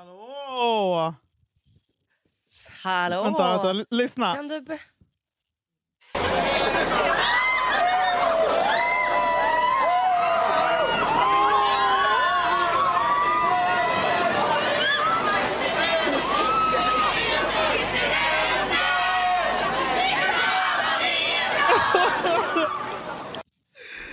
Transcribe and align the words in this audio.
Hallå! 0.00 1.14
Hallå! 2.82 3.22
Vänta, 3.24 3.62
vänta, 3.62 3.84
lyssna. 3.90 4.34
Kan 4.34 4.48
du... 4.48 4.60
Be- 4.60 4.78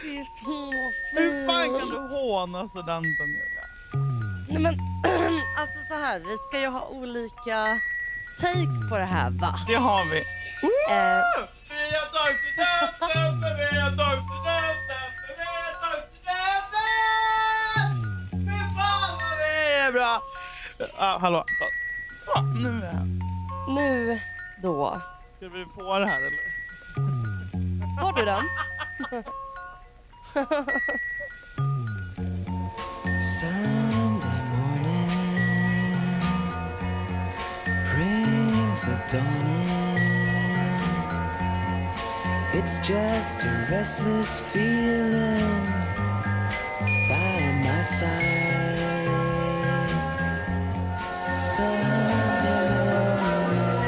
det 0.03 0.17
är 0.17 0.23
så 0.23 0.71
Hur 1.19 1.47
fan 1.47 1.79
kan 1.79 1.79
fint. 1.79 1.91
du 1.91 2.15
håna 2.15 2.67
studenten 2.67 3.27
Julia? 3.27 3.65
Nej, 4.49 4.59
men, 4.61 4.77
alltså 5.57 5.79
så 5.87 5.93
här, 5.93 6.19
vi 6.19 6.37
ska 6.37 6.59
ju 6.59 6.67
ha 6.67 6.87
olika 6.87 7.79
take 8.39 8.89
på 8.89 8.97
det 8.97 9.05
här 9.05 9.29
va? 9.29 9.59
Det 9.67 9.75
har 9.75 10.05
vi. 10.11 10.17
Eh, 10.89 11.23
vi 19.39 19.77
är 19.87 19.91
bra! 19.91 20.21
Ah, 20.97 21.17
hallå. 21.19 21.45
Så, 22.17 22.41
nu 22.41 22.69
är 22.69 22.85
jag 22.85 22.91
här. 22.91 23.05
nu 23.67 24.19
då. 24.61 25.01
Ska 25.35 25.49
vi 25.49 25.65
på 25.65 25.99
det 25.99 26.07
här 26.07 26.17
eller? 26.17 26.57
Tar 27.99 28.13
du 28.13 28.25
den? 28.25 28.43
Sunday 33.21 33.83
the 38.87 38.95
dawning. 39.11 39.99
It's 42.53 42.79
just 42.79 43.43
a 43.43 43.67
restless 43.69 44.39
feeling 44.39 45.65
by 47.09 47.39
my 47.65 47.81
side. 47.83 48.77
Sunday 51.37 52.69
morning, 53.21 53.81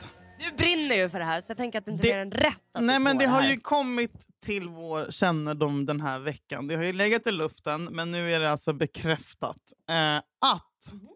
Ju 0.98 1.08
för 1.08 1.18
det 1.18 1.24
här 1.24 1.40
så 1.40 1.50
jag 1.50 1.56
tänker 1.56 1.78
att 1.78 1.84
det 1.84 1.90
inte 1.90 2.02
Det- 2.02 2.10
är 2.12 2.16
mer 2.16 2.22
än 2.22 2.30
rätt 2.30 2.60
att 2.72 2.82
Nej 2.84 2.98
men 2.98 3.14
får 3.16 3.20
det 3.20 3.26
har 3.26 3.42
ju 3.42 3.60
kommit 3.60 4.12
till 4.40 4.68
vår 4.68 5.10
kännedom 5.10 5.86
den 5.86 6.00
här 6.00 6.18
veckan. 6.18 6.66
Det 6.66 6.76
har 6.76 6.84
ju 6.84 6.92
legat 6.92 7.26
i 7.26 7.32
luften 7.32 7.84
men 7.84 8.10
nu 8.10 8.32
är 8.32 8.40
det 8.40 8.50
alltså 8.50 8.72
bekräftat 8.72 9.58
eh, 9.88 10.16
att 10.16 10.92
Mhm. 10.92 11.08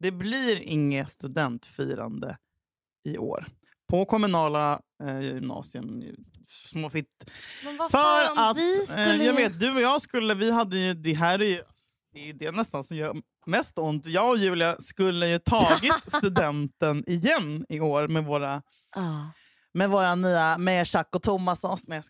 det 0.00 0.10
blir 0.12 0.56
inget 0.60 1.10
studentfirande 1.10 2.38
i 3.04 3.18
år. 3.18 3.46
På 3.88 4.04
kommunala 4.04 4.80
eh, 5.02 5.20
gymnasium, 5.20 6.02
små 6.48 6.90
fitt. 6.90 7.30
Men 7.64 7.76
vad 7.76 7.90
För 7.90 7.98
fan, 8.26 8.38
att, 8.38 8.56
vi 8.56 8.78
eh, 8.80 8.84
skulle 8.84 9.06
jag 9.24 9.24
ju- 9.24 9.32
vet, 9.32 9.60
du 9.60 9.74
och 9.74 9.80
jag 9.80 10.02
skulle, 10.02 10.34
vi 10.34 10.50
hade 10.50 10.76
ju, 10.78 10.94
det 10.94 11.12
här 11.14 11.38
är 11.42 11.46
ju, 11.48 11.62
det 12.12 12.18
är 12.20 12.24
ju 12.26 12.32
det 12.32 12.50
nästan 12.52 12.84
som 12.84 12.96
gör 12.96 13.16
mest 13.46 13.78
ont. 13.78 14.06
Jag 14.06 14.30
och 14.30 14.36
Julia 14.38 14.76
skulle 14.80 15.28
ju 15.28 15.38
tagit 15.38 15.94
studenten 16.16 17.04
igen 17.10 17.66
i 17.68 17.80
år 17.80 18.08
med 18.08 18.24
våra 18.24 18.62
Ja. 18.96 19.30
med 19.74 19.90
våra 19.90 20.14
nya, 20.14 20.58
med 20.58 20.86
Chuck 20.88 21.08
och 21.14 21.22
Thomas 21.22 21.64
och 21.64 21.72
oss, 21.72 21.86
med, 21.88 22.04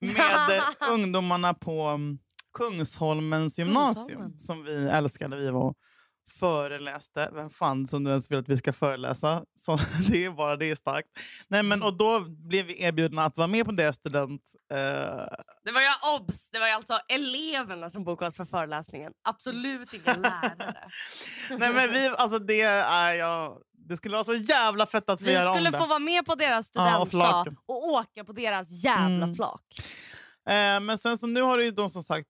med 0.00 0.62
ungdomarna 0.90 1.54
på 1.54 1.88
um, 1.90 2.18
Kungsholmens 2.58 3.58
gymnasium 3.58 4.06
Kungsholmen. 4.06 4.38
som 4.38 4.64
vi 4.64 4.88
älskade. 4.88 5.36
Vi 5.36 5.50
var 5.50 5.74
föreläste. 6.30 7.30
Vem 7.34 7.50
fan 7.50 7.86
som 7.86 8.02
nu 8.04 8.10
ens 8.10 8.30
vill 8.30 8.38
att 8.38 8.48
vi 8.48 8.56
ska 8.56 8.72
föreläsa? 8.72 9.44
Så 9.60 9.76
det 10.10 10.24
är 10.24 10.30
bara 10.30 10.56
det 10.56 10.70
är 10.70 10.74
starkt. 10.74 11.08
Nej, 11.48 11.62
men, 11.62 11.82
och 11.82 11.96
då 11.96 12.20
blev 12.20 12.66
vi 12.66 12.82
erbjudna 12.82 13.24
att 13.24 13.36
vara 13.36 13.46
med 13.46 13.66
på 13.66 13.72
deras 13.72 13.96
student. 13.96 14.42
Eh, 14.72 14.76
Det 15.64 15.72
var 15.72 15.80
ju 15.80 15.88
obs, 16.20 16.50
det 16.50 16.58
var 16.58 16.66
ju 16.66 16.72
alltså 16.72 16.98
eleverna 17.08 17.90
som 17.90 18.04
bokade 18.04 18.28
oss 18.28 18.36
för 18.36 18.44
föreläsningen. 18.44 19.12
Absolut 19.28 19.92
inga 19.94 20.16
lärare. 20.16 20.88
nej, 21.50 21.72
men 21.72 21.90
vi, 21.92 22.06
alltså 22.08 22.38
det, 22.38 22.60
är, 22.62 23.14
jag, 23.14 23.58
det 23.88 23.96
skulle 23.96 24.14
vara 24.14 24.24
så 24.24 24.34
jävla 24.34 24.86
fett 24.86 25.10
att 25.10 25.20
vi, 25.20 25.24
Vi 25.26 25.32
gör 25.32 25.48
om 25.50 25.54
skulle 25.56 25.70
det. 25.70 25.78
få 25.78 25.86
vara 25.86 25.98
med 25.98 26.26
på 26.26 26.34
deras 26.34 26.70
Ja, 26.74 26.98
och 26.98 27.08
studentdag 27.08 27.54
och 27.66 27.86
åka 27.88 28.24
på 28.24 28.32
deras 28.32 28.84
jävla 28.84 29.24
Mm. 29.24 29.34
flak. 29.34 29.62
Eh, 30.48 30.80
men 30.80 30.98
sen 30.98 31.18
så 31.18 31.26
nu 31.26 31.42
har 31.42 31.58
det 31.58 31.64
ju 31.64 31.70
de 31.70 31.90
som 31.90 32.02
sagt 32.02 32.28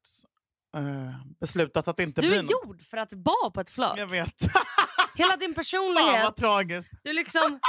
eh, 0.76 0.82
beslutat 1.40 1.88
att 1.88 1.96
det 1.96 2.02
inte 2.02 2.20
Du 2.20 2.28
blir 2.28 2.38
är 2.38 2.42
något. 2.42 2.50
gjord 2.50 2.82
för 2.82 2.96
att 2.96 3.12
vara 3.12 3.50
på 3.50 3.60
ett 3.60 3.70
flak. 3.70 3.98
Jag 3.98 4.06
vet. 4.06 4.34
Hela 5.14 5.36
din 5.36 5.48
Fan 5.48 5.54
personlighet, 5.54 6.24
vad 6.24 6.36
tragiskt. 6.36 6.90
du 7.04 7.12
liksom 7.12 7.60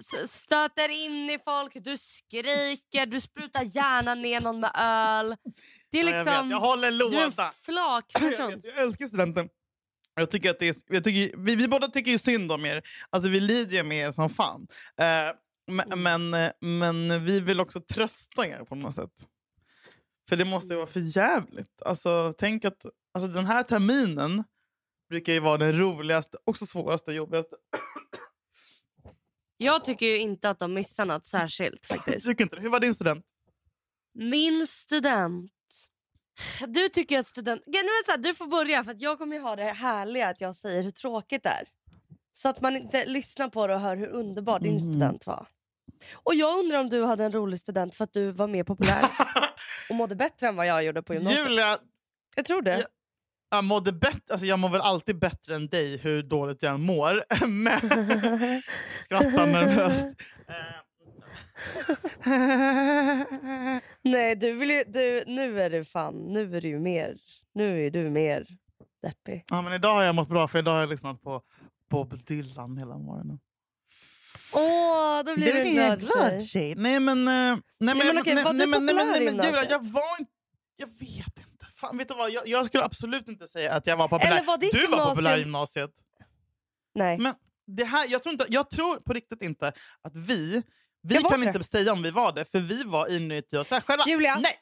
s- 0.00 0.14
s- 0.22 0.40
stöter 0.42 0.88
in 1.06 1.30
i 1.30 1.38
folk, 1.44 1.72
du 1.74 1.96
skriker, 1.96 3.06
du 3.06 3.20
sprutar 3.20 3.62
gärna 3.62 4.14
ner 4.14 4.40
någon 4.40 4.60
med 4.60 4.70
öl. 4.74 5.36
Det 5.90 6.00
är 6.00 6.04
Ja, 6.04 6.10
jag, 6.10 6.14
vet. 6.16 6.26
liksom, 6.26 6.50
jag 6.50 6.60
håller 6.60 6.82
du 6.82 6.86
är 6.86 6.90
en 6.92 6.98
låda. 6.98 7.32
Jag, 7.36 7.54
flakperson. 7.54 8.50
vet, 8.50 8.60
jag 8.64 8.78
älskar 8.78 9.06
studenten. 9.06 9.48
Jag 10.14 10.30
tycker 10.30 10.50
att 10.50 10.58
det 10.58 10.68
är, 10.68 10.74
jag 10.86 11.04
tycker, 11.04 11.36
vi, 11.36 11.56
vi 11.56 11.68
båda 11.68 11.88
tycker 11.88 12.10
ju 12.10 12.18
synd 12.18 12.52
om 12.52 12.66
er. 12.66 12.82
Alltså, 13.10 13.28
vi 13.28 13.40
lider 13.40 13.76
ju 13.76 13.82
med 13.82 14.08
er 14.08 14.12
som 14.12 14.30
fan. 14.30 14.66
Eh, 15.00 15.06
men, 15.70 15.92
Mm. 15.92 16.02
men, 16.30 16.34
eh, 16.44 16.52
men 16.60 17.24
vi 17.24 17.40
vill 17.40 17.60
också 17.60 17.80
trösta 17.80 18.46
er 18.46 18.64
på 18.64 18.74
något 18.74 18.94
sätt. 18.94 19.10
För 20.28 20.36
det 20.36 20.44
måste 20.44 20.72
ju 20.74 20.76
vara 20.76 20.86
för 20.86 21.00
jävligt. 21.16 21.82
Alltså, 21.82 22.34
tänk 22.38 22.64
att 22.64 22.86
alltså, 23.14 23.30
den 23.30 23.46
här 23.46 23.62
terminen 23.62 24.44
brukar 25.08 25.32
ju 25.32 25.40
vara 25.40 25.58
den 25.58 25.78
roligaste, 25.78 26.38
också 26.44 26.66
svåraste, 26.66 27.12
jobbigaste. 27.12 27.56
Jag 29.56 29.84
tycker 29.84 30.06
ju 30.06 30.18
inte 30.18 30.50
att 30.50 30.58
de 30.58 30.74
missar 30.74 31.06
något 31.06 31.24
särskilt 31.24 31.86
faktiskt. 31.86 32.26
Tycker 32.26 32.44
inte? 32.44 32.56
Hur 32.60 32.68
var 32.68 32.80
din 32.80 32.94
student? 32.94 33.24
Min 34.14 34.66
student. 34.66 35.52
Du 36.66 36.88
tycker 36.88 37.18
att 37.18 37.26
student... 37.26 37.62
Är 37.66 37.72
det 37.72 38.06
så 38.06 38.10
här, 38.10 38.18
du 38.18 38.34
får 38.34 38.46
börja 38.46 38.84
för 38.84 38.90
att 38.90 39.02
jag 39.02 39.18
kommer 39.18 39.36
ju 39.36 39.42
ha 39.42 39.56
det 39.56 39.64
härliga 39.64 40.28
att 40.28 40.40
jag 40.40 40.56
säger 40.56 40.82
hur 40.82 40.90
tråkigt 40.90 41.42
det 41.42 41.48
är. 41.48 41.68
Så 42.32 42.48
att 42.48 42.60
man 42.60 42.76
inte 42.76 43.06
lyssnar 43.06 43.48
på 43.48 43.66
det 43.66 43.74
och 43.74 43.80
hör 43.80 43.96
hur 43.96 44.06
underbar 44.08 44.58
din 44.60 44.76
Mm. 44.78 44.92
student 44.92 45.26
var. 45.26 45.46
Och 46.12 46.34
jag 46.34 46.58
undrar 46.58 46.80
om 46.80 46.88
du 46.90 47.04
hade 47.04 47.24
en 47.24 47.32
rolig 47.32 47.60
student 47.60 47.94
för 47.94 48.04
att 48.04 48.12
du 48.12 48.30
var 48.32 48.46
mer 48.46 48.64
populär 48.64 49.04
och 49.90 49.96
mådde 49.96 50.16
bättre 50.16 50.48
än 50.48 50.56
vad 50.56 50.66
jag 50.66 50.84
gjorde 50.84 51.02
på 51.02 51.14
gymnasiet. 51.14 51.44
Julia, 51.48 51.78
Jag 52.36 52.44
tror 52.44 52.62
det. 52.62 52.78
Ja. 52.78 52.86
jag 53.50 53.64
mådde 53.64 53.92
bättre. 53.92 54.20
Alltså, 54.30 54.46
jag 54.46 54.58
mår 54.58 54.68
väl 54.68 54.80
alltid 54.80 55.18
bättre 55.18 55.54
än 55.54 55.68
dig 55.68 55.96
hur 55.96 56.22
dåligt 56.22 56.62
jag 56.62 56.74
än 56.74 56.80
mår. 56.82 57.24
Men 57.46 57.80
skrattar 59.04 59.46
nervöst. 59.46 60.06
Nej, 64.02 64.36
du 64.36 64.52
vill 64.52 64.70
ju, 64.70 64.84
du, 64.86 65.24
nu 65.26 65.60
är 65.60 65.70
du 65.70 65.84
fan, 65.84 66.14
nu 66.14 66.56
är 66.56 66.60
du 66.60 66.78
mer, 66.78 67.16
nu 67.54 67.86
är 67.86 67.90
du 67.90 68.10
mer 68.10 68.46
deppig. 69.02 69.44
ja, 69.50 69.62
men 69.62 69.72
idag 69.72 69.94
har 69.94 70.02
jag 70.02 70.14
mått 70.14 70.28
bra 70.28 70.48
för 70.48 70.58
idag 70.58 70.72
har 70.72 70.80
jag 70.80 70.88
lyssnat 70.88 71.22
på 71.22 71.42
Bob 71.90 72.14
Dylan 72.26 72.78
hela 72.78 72.98
morgonen. 72.98 73.38
Åh, 74.56 75.22
då 75.24 75.34
blir 75.34 75.52
du 75.52 75.80
en 75.80 75.98
glad 75.98 76.44
tjej. 76.46 76.74
Nej 76.74 77.00
men... 77.00 77.18
eh, 77.28 77.32
Nej, 77.34 77.94
men, 77.94 77.98
men 78.06 78.18
okej, 78.18 78.42
var 78.44 78.52
du 78.52 78.58
nej, 78.58 78.66
men, 78.66 78.86
nej, 78.86 78.94
men, 78.94 79.06
nej, 79.06 79.20
men, 79.20 79.24
gymnasiet? 79.44 79.70
jag 79.70 79.84
var 79.92 80.18
inte... 80.20 80.32
Jag 80.76 80.86
vet 80.86 81.38
inte. 81.38 81.66
Fan, 81.76 81.98
vet 81.98 82.08
du 82.08 82.14
vad? 82.14 82.30
Jag, 82.30 82.48
jag 82.48 82.66
skulle 82.66 82.84
absolut 82.84 83.28
inte 83.28 83.46
säga 83.46 83.72
att 83.74 83.86
jag 83.86 83.96
var 83.96 84.08
populär. 84.08 84.32
Eller 84.32 84.44
var 84.44 84.58
du 84.58 84.66
var 84.66 84.98
gymnasium- 84.98 85.08
populär 85.10 85.36
i 85.36 85.40
gymnasiet. 85.40 85.90
Nej. 86.94 87.18
Men 87.18 87.34
det 87.66 87.84
här, 87.84 88.06
jag, 88.08 88.22
tror 88.22 88.32
inte, 88.32 88.46
jag 88.48 88.70
tror 88.70 88.96
på 88.96 89.12
riktigt 89.12 89.42
inte 89.42 89.72
att 90.02 90.16
vi... 90.16 90.62
Vi 91.02 91.18
var 91.18 91.30
kan 91.30 91.40
det. 91.40 91.46
inte 91.46 91.62
säga 91.62 91.92
om 91.92 92.02
vi 92.02 92.10
var 92.10 92.32
det, 92.32 92.44
för 92.44 92.58
vi 92.58 92.84
var 92.84 93.08
inuti 93.16 93.56
oss 93.56 93.68
själva. 93.68 94.04
Julia. 94.06 94.38
Nej! 94.38 94.52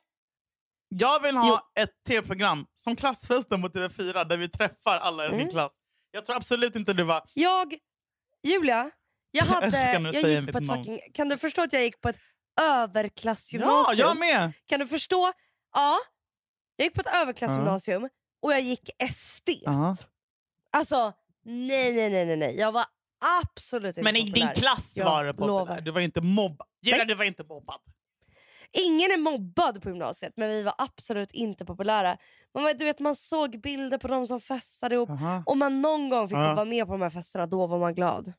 Jag 0.88 1.22
vill 1.22 1.36
ha 1.36 1.70
ett 1.80 1.90
tv-program 2.06 2.66
som 2.74 2.96
Klassfesten 2.96 3.62
på 3.62 3.69
TV4 3.69 4.24
där 4.24 4.36
vi 4.36 4.48
träffar 4.48 4.96
alla 4.98 5.24
i 5.24 5.26
Mm. 5.26 5.38
din 5.38 5.48
klass. 5.50 5.72
Jag 6.10 6.24
tror 6.24 6.36
absolut 6.36 6.76
inte 6.76 6.92
du 6.92 7.02
var... 7.02 7.22
Jag, 7.34 7.74
Julia, 8.42 8.90
jag, 9.38 9.44
hade, 9.44 9.66
jag 10.02 10.14
säger 10.14 10.40
gick 10.42 10.52
på 10.52 10.58
ett 10.58 10.66
fucking, 10.66 11.00
kan 11.14 11.28
du 11.28 11.38
förstå 11.38 11.62
att 11.62 11.72
jag 11.72 11.82
gick 11.82 12.00
på 12.00 12.08
ett 12.08 12.19
Ja, 12.56 12.82
överklassgymnasium? 12.82 13.98
jag 13.98 14.19
med! 14.19 14.52
Kan 14.66 14.81
du 14.81 14.86
förstå? 14.86 15.32
Ja, 15.75 15.96
jag 16.76 16.84
gick 16.84 16.94
på 16.94 17.00
ett 17.00 17.14
överklassgymnasium 17.16 18.08
och 18.42 18.52
jag 18.52 18.60
gick 18.60 18.90
estet. 18.98 19.58
Ja. 19.62 19.96
Alltså, 20.70 21.12
nej, 21.44 21.92
nej, 21.92 22.10
nej, 22.10 22.26
nej, 22.26 22.36
nej. 22.36 22.56
Jag 22.56 22.72
var 22.72 22.84
absolut 23.42 23.88
inte 23.98 24.02
Men 24.02 24.16
i 24.16 24.31
din 24.31 24.48
klass 24.54 24.92
Jag 24.96 25.04
var 25.04 25.25
du 25.25 25.32
populär. 25.32 25.46
lovar. 25.48 25.81
Du 25.81 25.90
var 25.90 26.00
inte 26.00 26.20
mobbad. 26.20 26.66
Nej. 26.82 27.04
du 27.06 27.14
var 27.14 27.25
inte 27.25 27.44
mobbad. 27.44 27.81
Ingen 28.86 29.10
är 29.10 29.16
mobbad 29.16 29.82
på 29.82 29.88
gymnasiet, 29.88 30.32
men 30.36 30.48
vi 30.48 30.62
var 30.62 30.75
absolut 30.78 31.32
inte 31.32 31.64
populära. 31.64 32.16
Man, 32.54 32.76
du 32.78 32.84
vet, 32.84 33.00
man 33.00 33.16
såg 33.16 33.60
bilder 33.60 33.98
på 33.98 34.08
de 34.08 34.26
som 34.26 34.40
festade 34.40 34.94
ihop. 34.94 35.10
Aha. 35.10 35.42
Om 35.46 35.58
man 35.58 35.81
någon 35.82 36.08
gång 36.08 36.28
fick 36.28 36.36
Ja. 36.36 36.54
vara 36.54 36.64
med 36.64 36.86
på 36.86 36.92
de 36.92 37.02
här 37.02 37.10
festerna, 37.10 37.46
då 37.46 37.66
var 37.66 37.78
man 37.78 37.94
glad. 37.94 38.32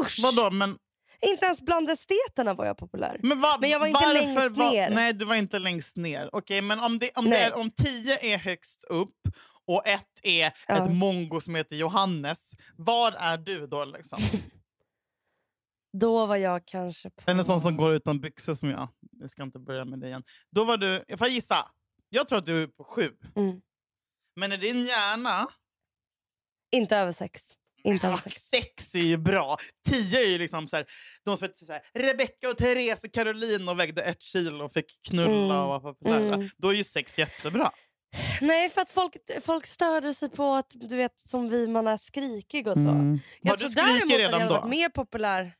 Usch! 0.00 0.18
Vadå, 0.22 0.50
men... 0.50 0.78
Inte 1.26 1.44
ens 1.46 1.60
bland 1.62 1.90
esteterna 1.90 2.54
var 2.54 2.66
jag 2.66 2.78
populär. 2.78 3.20
Men, 3.22 3.40
va, 3.40 3.58
Men 3.60 3.70
jag 3.70 3.80
var 3.80 3.86
inte 3.86 4.12
längst 4.12 4.56
ner. 4.56 4.90
Nej, 4.90 5.12
du 5.12 5.24
var 5.24 5.34
inte 5.34 5.58
längst 5.58 5.96
ner. 5.96 6.30
Okej, 6.32 6.62
men 6.62 6.80
om, 6.80 6.98
det, 6.98 7.10
om, 7.14 7.24
det 7.24 7.36
är, 7.36 7.54
om 7.54 7.70
tio 7.70 8.18
är 8.34 8.38
högst 8.38 8.84
upp 8.84 9.18
och 9.66 9.86
ett 9.86 10.20
är 10.22 10.52
Ja. 10.68 10.84
ett 10.84 10.92
mongo 10.92 11.40
som 11.40 11.54
heter 11.54 11.76
Johannes, 11.76 12.50
var 12.76 13.12
är 13.12 13.38
du 13.38 13.66
då? 13.66 13.84
Liksom? 13.84 14.18
Då 15.98 16.26
var 16.26 16.36
jag 16.36 16.66
kanske 16.66 17.10
på... 17.10 17.30
En 17.30 17.44
sån 17.44 17.60
som 17.60 17.76
går 17.76 17.92
utan 17.94 18.20
byxor 18.20 18.54
som 18.54 18.70
jag. 18.70 18.88
Jag 19.10 19.30
ska 19.30 19.42
inte 19.42 19.58
börja 19.58 19.84
med 19.84 19.98
det 20.00 20.06
igen. 20.06 20.22
Då 20.50 20.64
var 20.64 20.76
du, 20.76 21.04
jag 21.08 21.18
får 21.18 21.28
gissa, 21.28 21.70
jag 22.08 22.28
tror 22.28 22.38
att 22.38 22.46
du 22.46 22.62
är 22.62 22.66
på 22.66 22.84
sju. 22.84 23.10
Mm. 23.36 23.60
Men 24.36 24.52
i 24.52 24.56
din 24.56 24.84
hjärna, 24.84 25.48
Inte 26.72 26.96
över 26.96 27.12
sex. 27.12 27.56
Inte 27.84 28.08
ah, 28.08 28.16
sex. 28.36 28.94
är 28.94 28.98
ju 28.98 29.16
bra. 29.16 29.56
Tio 29.88 30.20
är 30.20 30.26
ju 30.28 30.38
liksom 30.38 30.68
så 30.68 30.76
här, 30.76 30.86
de 31.24 31.36
som 31.36 31.44
heter 31.48 31.64
så 31.66 31.72
här, 31.72 31.82
Rebecca 31.94 32.48
och 32.50 32.58
Therese 32.58 33.04
och 33.04 33.12
Caroline 33.12 33.68
och 33.68 33.78
vägde 33.80 34.02
ett 34.02 34.22
kilo 34.22 34.64
och 34.64 34.72
fick 34.72 35.02
knulla 35.08 35.32
Mm. 35.32 35.50
och 35.56 35.68
var 35.68 35.80
populära. 35.80 36.34
Mm. 36.34 36.48
Då 36.56 36.68
är 36.68 36.72
ju 36.74 36.84
sex 36.84 37.18
jättebra. 37.18 37.70
Nej, 38.40 38.70
för 38.70 38.80
att 38.80 38.90
folk, 38.90 39.12
folk 39.44 39.66
störde 39.66 40.14
sig 40.14 40.28
på 40.30 40.54
att 40.54 40.70
du 40.70 40.96
vet 40.96 41.20
som 41.20 41.48
vi 41.48 41.68
man 41.68 41.86
är 41.86 41.96
skrikig 41.96 42.66
och 42.68 42.74
så. 42.74 42.80
Mm. 42.88 43.18
Jag 43.40 43.50
Var 43.50 43.56
tror 43.56 43.68
du 43.68 43.74
däremot 43.74 44.02
att 44.02 44.10
jag 44.10 44.18
redan 44.20 44.32
hade 44.40 44.44
då? 44.54 44.60
varit 44.60 44.70
mer 44.70 44.88
populär. 44.88 45.52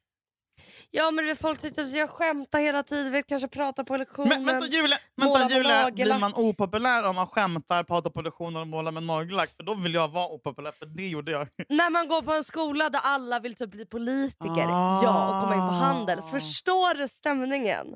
Ja 0.94 1.10
men 1.10 1.24
vet, 1.24 1.40
folk 1.40 1.60
tyckte 1.60 1.82
att 1.82 1.90
jag 1.90 2.10
skämtar 2.10 2.58
hela 2.58 2.82
tiden, 2.82 3.12
vet, 3.12 3.26
kanske 3.26 3.48
pratar 3.48 3.84
på 3.84 3.96
lektionen. 3.96 4.28
Men 4.28 4.46
vänta 4.46 4.66
Julia, 4.66 4.98
vänta, 5.16 5.48
Julia 5.48 5.90
blir 5.90 6.18
man 6.18 6.34
opopulär 6.34 7.04
om 7.04 7.16
man 7.16 7.26
skämtar, 7.26 7.84
pratar 7.84 8.10
på 8.10 8.22
lektioner 8.22 8.60
och 8.60 8.66
målar 8.66 8.92
med 8.92 9.02
nagellack? 9.02 9.56
För 9.56 9.62
då 9.62 9.74
vill 9.74 9.94
jag 9.94 10.08
vara 10.08 10.26
opopulär, 10.26 10.72
för 10.72 10.86
det 10.86 11.08
gjorde 11.08 11.32
jag. 11.32 11.48
När 11.68 11.90
man 11.90 12.08
går 12.08 12.22
på 12.22 12.32
en 12.32 12.44
skola 12.44 12.88
där 12.90 13.00
alla 13.04 13.40
vill 13.40 13.54
typ 13.54 13.70
bli 13.70 13.86
politiker 13.86 14.66
Ah. 14.70 15.00
ja, 15.02 15.28
och 15.36 15.42
komma 15.42 15.54
in 15.54 15.60
på 15.60 15.74
Handels. 15.74 16.30
Förstår 16.30 16.94
du 16.94 17.08
stämningen? 17.08 17.86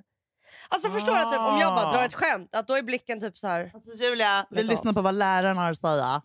Alltså 0.69 0.91
förstår 0.91 1.13
du 1.13 1.19
att 1.19 1.33
typ, 1.33 1.41
om 1.41 1.59
jag 1.59 1.75
bara 1.75 1.93
drar 1.93 2.03
ett 2.05 2.15
skämt, 2.15 2.55
att 2.55 2.69
då 2.69 2.75
är 2.75 2.83
blicken 2.83 3.21
typ 3.21 3.39
så 3.39 3.47
här. 3.47 3.71
Alltså 3.75 3.91
Julia, 4.05 4.47
vi 4.51 4.63
lyssnar 4.63 4.93
på 4.93 5.03
vad 5.03 5.15
läraren 5.15 5.57
har 5.57 5.71
att 5.71 5.81
säga. 5.81 6.23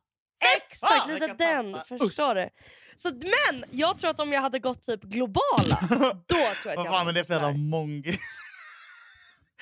Exakt, 0.58 1.08
lite 1.08 1.34
den. 1.34 1.78
Förstår 2.00 2.36
du? 2.36 2.50
Så, 2.96 3.10
men 3.10 3.64
jag 3.72 3.98
tror 3.98 4.10
att 4.10 4.20
om 4.20 4.32
jag 4.32 4.42
hade 4.42 4.60
gått 4.60 4.82
typ 4.82 5.02
globala, 5.02 5.80
då 6.28 6.36
tror 6.36 6.42
jag 6.66 6.76
Vad 6.76 6.86
fan 6.88 7.08
är 7.08 7.14
det 7.14 7.26
för 7.26 7.34
jävla 7.34 7.52
mongi? 7.52 8.20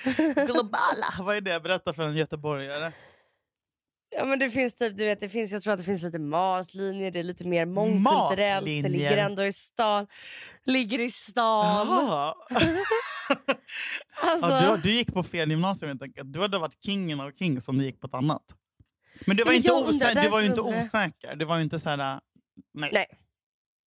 Globala! 0.46 1.06
Vad 1.18 1.36
är 1.36 1.40
det? 1.40 1.60
Berätta 1.60 1.92
för 1.92 2.02
en 2.02 2.16
göteborgare. 2.16 2.92
Ja 4.16 4.24
men 4.24 4.38
det 4.38 4.50
finns 4.50 4.74
typ, 4.74 4.96
du 4.96 5.04
vet, 5.04 5.20
det 5.20 5.28
finns, 5.28 5.52
jag 5.52 5.62
tror 5.62 5.72
att 5.72 5.78
det 5.78 5.84
finns 5.84 6.02
lite 6.02 6.18
matlinjer, 6.18 7.10
det 7.10 7.18
är 7.18 7.22
lite 7.22 7.46
mer 7.46 7.66
mångkulturellt, 7.66 8.66
det 8.66 8.70
ligger 8.70 8.88
Matlinjer? 8.88 9.16
ändå 9.16 9.44
i 9.44 9.52
stan. 9.52 10.06
Ligger 10.64 11.00
i 11.00 11.10
stan. 11.10 11.88
Alltså, 14.22 14.48
Ja, 14.50 14.76
du, 14.76 14.82
du 14.82 14.90
gick 14.94 15.14
på 15.14 15.22
fel 15.22 15.50
gymnasium 15.50 15.88
helt 15.88 16.02
enkelt. 16.02 16.32
Du 16.32 16.40
hade 16.40 16.58
varit 16.58 16.84
kingen 16.84 17.20
av 17.20 17.32
kings 17.32 17.68
om 17.68 17.78
du 17.78 17.84
gick 17.84 18.00
på 18.00 18.06
ett 18.06 18.14
annat. 18.14 18.42
Men 19.26 19.36
du 19.36 19.44
var, 19.44 19.52
inte, 19.52 19.72
undrar, 19.72 19.88
osäker, 19.88 20.22
du 20.22 20.28
var 20.28 20.40
ju 20.40 20.46
inte 20.46 20.60
osäker. 20.60 21.36
Du 21.36 21.44
var 21.44 21.56
ju 21.56 21.62
inte 21.62 21.78
så 21.78 21.88
här... 21.88 22.20
Nej. 22.74 22.90
Nej. 22.92 23.06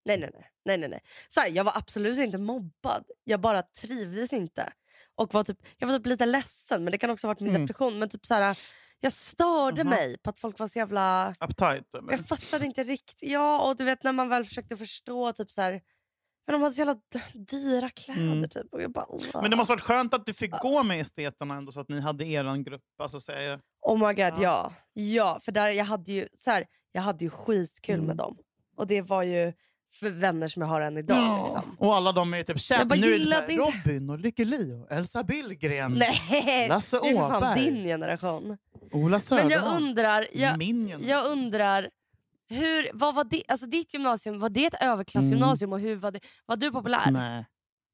Nej, 0.06 0.18
nej, 0.18 0.30
nej. 0.34 0.50
nej, 0.66 0.78
nej, 0.78 0.90
nej. 0.90 1.02
Så 1.28 1.40
här, 1.40 1.50
jag 1.50 1.64
var 1.64 1.74
absolut 1.78 2.20
inte 2.20 2.38
mobbad. 2.38 3.06
Jag 3.24 3.40
bara 3.42 3.64
trivdes 3.64 4.34
inte. 4.34 4.74
Och 5.16 5.34
var 5.34 5.44
typ, 5.44 5.58
jag 5.78 5.88
var 5.88 5.98
typ 5.98 6.06
lite 6.06 6.26
ledsen, 6.26 6.84
men 6.84 6.92
det 6.92 6.98
kan 6.98 7.10
också 7.10 7.28
ha 7.28 7.34
varit 7.34 7.40
min 7.40 7.50
Mm. 7.50 7.62
depression. 7.62 8.00
Men 8.00 8.10
typ 8.10 8.26
så 8.26 8.34
här, 8.34 8.58
jag 9.00 9.14
störde 9.14 9.82
Aha. 9.82 9.90
mig 9.90 10.18
på 10.18 10.30
att 10.30 10.40
folk 10.40 10.60
var 10.60 10.68
så 10.68 10.80
jävla... 10.80 11.36
Uptight 11.40 11.94
eller? 11.94 12.12
Jag 12.12 12.28
fattade 12.28 12.66
inte 12.66 12.84
riktigt. 12.84 13.30
Ja, 13.30 13.62
och 13.70 13.76
du 13.76 13.84
vet 13.84 14.04
när 14.04 14.12
man 14.12 14.30
väl 14.30 14.46
försökte 14.46 14.78
förstå 14.78 15.34
typ 15.34 15.52
så 15.52 15.62
här, 15.62 15.82
men 16.48 16.54
de 16.54 16.62
hade 16.62 16.74
så 16.76 16.80
jävla 16.82 16.96
dyra 17.34 17.90
kläder 17.90 18.22
Mm. 18.22 18.50
typ. 18.50 18.74
Och 18.74 18.82
jag 18.82 18.92
bara, 18.92 19.06
Men 19.42 19.52
det 19.52 19.56
måste 19.58 19.72
varit 19.74 19.82
skönt 19.82 20.14
att 20.14 20.26
du 20.26 20.34
fick 20.34 20.52
gå 20.52 20.84
med 20.84 21.00
esteterna 21.02 21.56
ändå 21.56 21.72
så 21.72 21.80
att 21.80 21.90
ni 21.90 22.00
hade 22.02 22.26
er 22.26 22.64
grupp. 22.64 22.82
Alltså, 23.00 23.20
säger, 23.20 23.60
Oh 23.82 23.98
my 24.08 24.14
god, 24.14 24.20
Ja. 24.20 24.42
ja. 24.42 24.74
Ja, 24.94 25.40
för 25.42 25.52
där 25.52 25.70
jag 25.70 25.86
hade 25.86 26.12
ju, 26.12 26.28
så 26.38 26.52
här, 26.52 26.66
jag 26.92 27.02
hade 27.02 27.26
ju 27.26 27.30
skitkul 27.30 27.96
Mm. 27.96 28.06
med 28.08 28.18
dem. 28.18 28.38
Och 28.78 28.88
det 28.88 29.02
var 29.02 29.24
ju 29.24 29.54
för 30.00 30.10
vänner 30.10 30.48
som 30.48 30.62
jag 30.62 30.70
har 30.70 30.82
än 30.82 30.98
idag. 30.98 31.40
Liksom. 31.42 31.76
Och 31.80 31.96
alla 31.96 32.12
de 32.12 32.34
är 32.34 32.38
ju 32.38 32.44
typ 32.44 32.70
Jag 32.70 32.88
bara 32.88 33.00
Nu 33.00 33.14
är 33.14 33.20
det 33.20 33.26
så 33.26 33.32
här, 33.34 33.58
Robin 33.58 34.10
och 34.10 34.20
Lykke 34.20 34.46
Li 34.46 34.74
och 34.74 34.92
Elsa 34.92 35.24
Billgren. 35.24 35.94
Nej, 35.94 36.68
Lasse 36.70 37.00
det 37.04 37.10
är 37.10 37.14
för 37.14 37.20
fan 37.28 37.38
Åberg. 37.38 37.64
din 37.72 37.84
generation. 37.84 38.58
Ola 38.92 39.10
Men 39.10 39.20
Söderholm. 39.22 39.52
jag 39.52 39.76
undrar, 39.76 40.28
jag, 40.34 40.58
Min 40.58 40.88
generation. 40.88 41.08
jag 41.10 41.26
undrar 41.32 41.90
hur, 42.54 42.90
vad 42.94 43.16
var 43.16 43.24
det, 43.24 43.44
alltså 43.48 43.66
ditt 43.66 43.94
gymnasium, 43.94 44.40
var 44.40 44.50
det 44.50 44.66
ett 44.66 44.82
överklassgymnasium 44.82 45.74
och 45.74 45.80
hur 45.80 45.96
var 45.96 46.12
det, 46.12 46.20
var 46.46 46.56
du 46.56 46.72
populär? 46.72 47.12
Nej. 47.12 47.46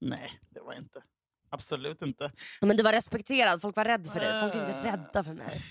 Nej, 0.01 0.39
det 0.50 0.59
var 0.59 0.73
inte. 0.73 1.01
Absolut 1.51 2.01
inte. 2.01 2.31
Men 2.61 2.77
du 2.77 2.83
var 2.83 2.91
respekterad, 2.91 3.61
folk 3.61 3.75
var 3.75 3.85
rädda 3.85 4.11
för 4.11 4.19
dig, 4.19 4.41
folk 4.41 4.56
är 4.56 4.59
inte 4.59 4.79
Äh. 4.79 4.83
rädda 4.91 5.23
för 5.23 5.33
mig. 5.33 5.61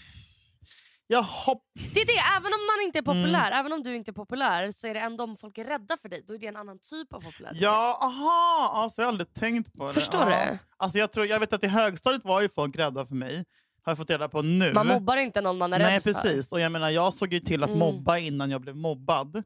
Jag 1.10 1.22
hopp... 1.22 1.62
Det 1.94 2.00
är 2.00 2.06
det, 2.06 2.36
även 2.36 2.52
om 2.52 2.60
man 2.76 2.84
inte 2.86 2.98
är 2.98 3.02
Mm. 3.02 3.22
populär, 3.22 3.50
även 3.52 3.72
om 3.72 3.82
du 3.82 3.96
inte 3.96 4.10
är 4.10 4.12
populär 4.12 4.72
så 4.72 4.86
är 4.86 4.94
det 4.94 5.00
ändå 5.00 5.24
om 5.24 5.36
folk 5.36 5.58
är 5.58 5.64
rädda 5.64 5.96
för 6.02 6.08
dig, 6.08 6.24
då 6.28 6.34
är 6.34 6.38
det 6.38 6.46
en 6.46 6.56
annan 6.56 6.78
typ 6.78 7.12
av 7.12 7.20
popularitet. 7.20 7.62
Ja, 7.62 7.98
aha! 8.02 8.70
Alltså, 8.82 9.00
jag 9.02 9.06
har 9.06 9.12
aldrig 9.12 9.34
tänkt 9.34 9.72
på 9.72 9.86
det. 9.86 9.92
Förstår 9.94 10.30
Ja. 10.30 10.46
du? 10.50 10.58
Alltså, 10.76 10.98
jag, 10.98 11.12
tror, 11.12 11.26
jag 11.26 11.40
vet 11.40 11.52
att 11.52 11.64
i 11.64 11.66
högstadiet 11.66 12.24
var 12.24 12.40
ju 12.40 12.48
folk 12.48 12.76
rädda 12.76 13.06
för 13.06 13.14
mig. 13.14 13.44
Har 13.88 13.90
jag 13.90 13.98
fått 13.98 14.10
reda 14.10 14.28
på 14.28 14.42
nu. 14.42 14.72
Man 14.72 14.86
mobbar 14.86 15.16
inte 15.16 15.40
någon 15.40 15.58
man 15.58 15.72
är 15.72 15.78
Nej, 15.78 15.94
rädd 15.94 16.02
för. 16.02 16.12
precis. 16.12 16.52
Och 16.52 16.60
jag 16.60 16.72
menar, 16.72 16.90
jag 16.90 17.14
såg 17.14 17.32
ju 17.32 17.40
till 17.40 17.62
att 17.62 17.68
Mm. 17.68 17.78
mobba 17.78 18.18
innan 18.18 18.50
jag 18.50 18.60
blev 18.60 18.76
mobbad. 18.76 19.42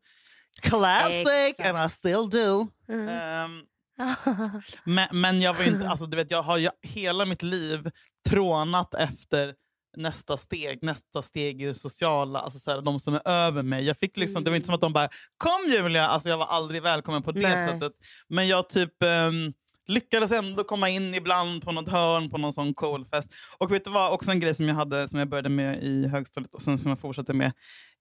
Classic! 0.63 1.27
Exakt. 1.49 1.69
And 1.75 1.87
I 1.87 1.91
still 1.95 2.31
do. 2.31 2.69
Mm. 2.89 3.09
Ehm, 3.09 3.63
men, 4.85 5.09
men 5.13 5.41
jag 5.41 5.55
var 5.55 5.65
inte, 5.65 5.89
alltså, 5.89 6.07
du 6.07 6.17
vet, 6.17 6.31
jag 6.31 6.43
har 6.43 6.59
ju 6.59 6.71
hela 6.83 7.25
mitt 7.25 7.43
liv 7.43 7.91
trånat 8.29 8.95
efter 8.95 9.55
nästa 9.97 10.37
steg, 10.37 10.79
nästa 10.83 11.23
steg 11.23 11.63
i 11.63 11.67
det 11.67 11.75
sociala, 11.75 12.39
alltså 12.41 12.59
så 12.59 12.71
här, 12.71 12.81
de 12.83 13.01
som 13.01 13.15
är 13.15 13.29
över 13.29 13.63
mig. 13.63 13.85
Jag 13.85 13.99
fick 13.99 14.17
liksom, 14.17 14.45
Det 14.45 14.51
var 14.51 14.57
inte 14.57 14.67
som 14.67 14.75
att 14.75 14.81
de 14.81 14.93
bara 14.93 15.09
“Kom 15.37 15.71
Julia!” 15.73 16.07
alltså, 16.09 16.29
Jag 16.29 16.39
var 16.39 16.47
aldrig 16.47 16.83
välkommen 16.83 17.23
på 17.23 17.33
det 17.33 17.41
Nej. 17.41 17.73
sättet. 17.73 17.93
Men 18.29 18.49
jag 18.49 18.69
typ 18.69 19.03
ehm, 19.03 19.53
lyckades 19.87 20.33
ändå 20.33 20.65
komma 20.65 20.89
in 20.89 21.15
ibland 21.15 21.63
på 21.65 21.73
något 21.73 21.89
hörn 21.89 22.31
på 22.31 22.39
någon 22.39 22.53
sån 22.53 22.75
cool 22.75 23.05
fest. 23.05 23.29
Och 23.59 23.73
vet 23.73 23.85
du 23.85 23.91
vad, 23.91 24.13
också 24.13 24.31
en 24.31 24.41
grej 24.41 24.55
som 24.55 24.69
jag, 24.69 24.75
hade, 24.75 25.09
som 25.09 25.19
jag 25.19 25.29
började 25.29 25.49
med 25.49 25.83
i 25.83 26.07
högstadiet 26.09 26.55
och 26.55 26.63
sen 26.63 26.79
som 26.79 26.89
jag 26.89 26.99
fortsatte 27.01 27.33
med 27.33 27.53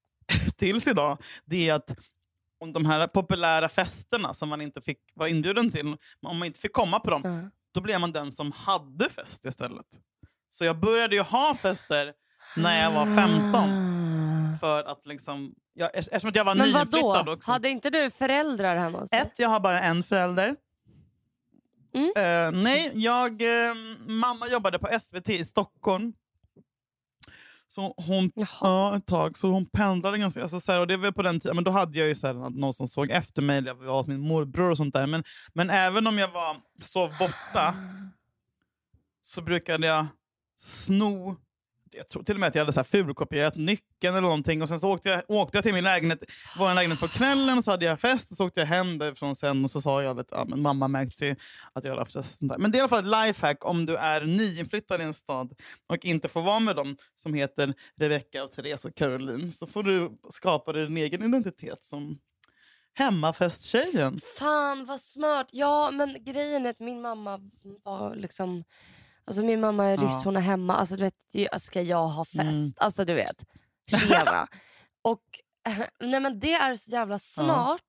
tills 0.57 0.87
idag, 0.87 1.17
det 1.45 1.69
är 1.69 1.73
att 1.73 1.95
om 2.59 2.73
de 2.73 2.85
här 2.85 3.07
populära 3.07 3.69
festerna 3.69 4.33
som 4.33 4.49
man 4.49 4.61
inte 4.61 4.81
fick 4.81 4.97
vara 5.15 5.29
inbjuden 5.29 5.71
till, 5.71 5.87
om 6.21 6.37
man 6.37 6.43
inte 6.45 6.59
fick 6.59 6.73
komma 6.73 6.99
på 6.99 7.09
dem, 7.09 7.21
Ja. 7.25 7.49
då 7.73 7.81
blev 7.81 7.99
man 8.01 8.11
den 8.11 8.31
som 8.31 8.51
hade 8.51 9.09
fest 9.09 9.45
istället. 9.45 9.85
Så 10.49 10.65
jag 10.65 10.79
började 10.79 11.15
ju 11.15 11.21
ha 11.21 11.55
fester 11.55 12.13
när 12.57 12.83
jag 12.83 12.91
var 12.91 13.05
15. 13.05 14.59
För 14.59 14.83
att 14.83 15.05
liksom, 15.07 15.53
jag, 15.73 15.89
eftersom 15.93 16.29
att 16.29 16.35
jag 16.35 16.43
var 16.45 16.55
Men 16.55 16.71
vadå? 16.73 16.83
nyinflyttad 16.91 17.29
också. 17.29 17.51
Hade 17.51 17.69
inte 17.69 17.89
du 17.89 18.09
föräldrar 18.09 18.75
hemma 18.77 18.99
hos 18.99 19.09
dig? 19.09 19.19
Ett, 19.19 19.33
jag 19.37 19.49
har 19.49 19.59
bara 19.59 19.79
en 19.81 20.03
förälder. 20.03 20.55
Mm. 21.93 22.11
Eh, 22.15 22.61
nej, 22.63 22.91
jag, 22.93 23.41
eh, 23.41 23.75
mamma 24.07 24.47
jobbade 24.47 24.79
på 24.79 24.99
SVT 25.01 25.29
i 25.29 25.45
Stockholm. 25.45 26.13
Så 27.67 27.93
hon, 27.97 28.31
Jaha. 28.35 28.47
ja, 28.61 28.97
ett 28.97 29.05
tag, 29.05 29.37
så 29.37 29.47
hon 29.47 29.65
pendlade 29.65 30.17
ganska... 30.17 30.41
Alltså, 30.41 30.59
så 30.59 30.71
här, 30.71 30.79
och 30.79 30.87
det 30.87 30.97
var 30.97 31.11
på 31.11 31.21
den 31.21 31.39
tiden, 31.39 31.55
men 31.55 31.63
då 31.63 31.71
hade 31.71 31.99
jag 31.99 32.07
ju 32.07 32.15
så 32.15 32.27
här, 32.27 32.33
någon 32.33 32.73
som 32.73 32.87
såg 32.87 33.11
efter 33.11 33.41
mig, 33.41 33.63
jag 33.65 33.75
var 33.75 33.97
hos 33.97 34.07
min 34.07 34.19
morbror 34.19 34.69
och 34.69 34.77
sånt 34.77 34.93
där. 34.93 35.07
Men, 35.07 35.23
men 35.53 35.69
även 35.69 36.07
om 36.07 36.17
jag 36.17 36.27
var 36.27 36.55
sov 36.81 37.11
borta 37.19 37.75
så 39.21 39.41
brukade 39.41 39.87
jag 39.87 40.05
sno 40.57 41.35
jag 41.93 42.07
tror 42.07 42.23
till 42.23 42.35
och 42.35 42.39
med 42.39 42.47
att 42.47 42.55
jag 42.55 42.61
hade 42.61 42.73
så 42.73 42.79
här 42.79 42.83
fulkopierat 42.83 43.55
nyckeln 43.55 44.15
eller 44.15 44.21
någonting. 44.21 44.61
Och 44.61 44.69
sen 44.69 44.79
så 44.79 44.89
åkte 44.89 45.09
jag, 45.09 45.23
åkte 45.27 45.57
jag 45.57 45.63
till 45.63 45.73
min 45.73 45.83
lägenhet, 45.83 46.23
vår 46.59 46.73
lägenhet 46.73 46.99
på 46.99 47.07
kvällen 47.07 47.57
och 47.57 47.63
så 47.63 47.71
hade 47.71 47.85
jag 47.85 47.99
fest. 47.99 48.31
Och 48.31 48.37
så 48.37 48.45
åkte 48.45 48.59
jag 48.59 48.67
hem 48.67 48.97
därifrån 48.97 49.35
sen 49.35 49.63
och 49.63 49.71
så 49.71 49.81
sa 49.81 50.03
jag 50.03 50.19
att 50.19 50.27
ja, 50.31 50.45
men 50.47 50.61
mamma 50.61 50.87
märkte 50.87 51.35
att 51.73 51.83
jag 51.83 51.91
hade 51.91 52.01
haft 52.01 52.13
fest. 52.13 52.39
sånt 52.39 52.51
där. 52.51 52.57
Men 52.57 52.71
det 52.71 52.75
är 52.75 52.79
i 52.79 52.81
alla 52.81 52.89
fall 52.89 53.13
ett 53.13 53.27
lifehack 53.27 53.65
om 53.65 53.85
du 53.85 53.95
är 53.95 54.21
nyinflyttad 54.21 55.01
i 55.01 55.03
en 55.03 55.13
stad 55.13 55.53
och 55.87 56.05
inte 56.05 56.27
får 56.27 56.41
vara 56.41 56.59
med 56.59 56.75
dem 56.75 56.97
som 57.15 57.33
heter 57.33 57.73
Rebecca, 57.99 58.43
och 58.43 58.51
Therese 58.51 58.85
och 58.85 58.95
Caroline. 58.95 59.51
Så 59.51 59.67
får 59.67 59.83
du 59.83 60.11
skapa 60.29 60.73
dig 60.73 60.85
din 60.87 60.97
egen 60.97 61.23
identitet 61.23 61.83
som 61.83 62.19
hemmafesttjejen. 62.93 64.19
Fan 64.39 64.85
vad 64.85 65.01
smart. 65.01 65.49
Ja 65.51 65.91
men 65.91 66.23
grejen 66.23 66.65
är 66.65 66.69
att 66.69 66.79
min 66.79 67.01
mamma 67.01 67.39
var 67.83 68.15
liksom... 68.15 68.63
Alltså 69.25 69.43
min 69.43 69.61
mamma 69.61 69.85
är 69.85 69.97
ryss, 69.97 70.11
Ja. 70.11 70.21
hon 70.25 70.35
är 70.35 70.41
hemma. 70.41 70.75
Alltså 70.75 70.95
du 70.95 71.03
vet, 71.03 71.61
ska 71.61 71.81
jag 71.81 72.07
ha 72.07 72.25
fest? 72.25 72.37
Mm. 72.39 72.73
Alltså 72.77 73.05
du 73.05 73.13
vet. 73.13 73.45
Tjena. 74.07 74.47
och 75.01 75.21
nej 75.99 76.19
men 76.19 76.39
det 76.39 76.53
är 76.53 76.75
så 76.75 76.91
jävla 76.91 77.19
smart. 77.19 77.81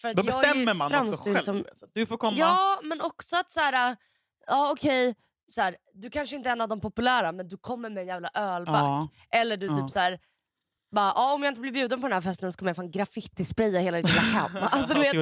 För 0.00 0.08
att 0.08 0.16
Då 0.16 0.22
bestämmer 0.22 0.74
man 0.74 0.94
också 1.08 1.24
själv. 1.24 1.38
Som, 1.44 1.64
Så 1.74 1.86
Du 1.92 2.06
får 2.06 2.16
komma. 2.16 2.36
ja 2.38 2.80
men 2.82 3.00
också 3.00 3.36
att 3.36 3.50
så 3.50 3.60
här, 3.60 3.96
ja 4.46 4.70
okej. 4.70 5.14
Så 5.48 5.60
här, 5.60 5.76
du 5.94 6.10
kanske 6.10 6.36
inte 6.36 6.48
är 6.48 6.52
en 6.52 6.60
av 6.60 6.68
de 6.68 6.80
populära 6.80 7.32
men 7.32 7.48
du 7.48 7.56
kommer 7.56 7.90
med 7.90 8.00
en 8.00 8.06
jävla 8.06 8.30
ölback. 8.34 8.82
Ja. 8.82 9.08
Eller 9.30 9.56
du 9.56 9.66
Ja. 9.66 9.76
typ 9.82 9.90
så 9.90 9.98
här, 9.98 10.18
bara, 10.96 11.12
ah, 11.12 11.34
om 11.34 11.42
jag 11.42 11.50
inte 11.50 11.60
blir 11.60 11.72
bjuden 11.72 12.00
på 12.00 12.08
den 12.08 12.14
här 12.14 12.20
festen 12.20 12.52
så 12.52 12.58
kommer 12.58 12.70
jag 12.70 12.76
fan 12.76 12.90
graffiti-spraya 12.90 13.80
hela 13.80 13.96
ditt 13.96 14.06
lilla 14.06 14.20
hem. 14.20 14.50
Alltså, 14.70 14.94
du 14.94 15.00
vet, 15.00 15.12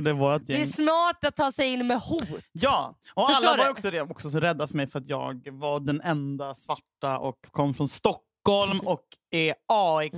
det 0.47 0.53
gäng. 0.53 0.63
är 0.63 0.67
smart 0.67 1.25
att 1.25 1.37
ta 1.37 1.53
sig 1.53 1.73
in 1.73 1.87
med 1.87 2.01
hot. 2.01 2.29
Ja, 2.53 2.95
och 3.15 3.29
Förstår 3.29 3.49
alla 3.49 3.65
var 3.65 3.71
också, 3.71 3.91
det, 3.91 4.01
också 4.01 4.31
så 4.31 4.41
rädda 4.41 4.69
för 4.69 4.77
mig 4.77 4.87
för 4.87 4.99
att 4.99 5.09
jag 5.09 5.49
var 5.53 5.81
den 5.81 6.01
enda 6.01 6.55
svarta 6.55 7.19
och 7.19 7.39
kom 7.51 7.75
från 7.75 7.89
Stockholm 7.89 8.81
och 8.81 9.05
är 9.31 9.55
aik 9.69 10.15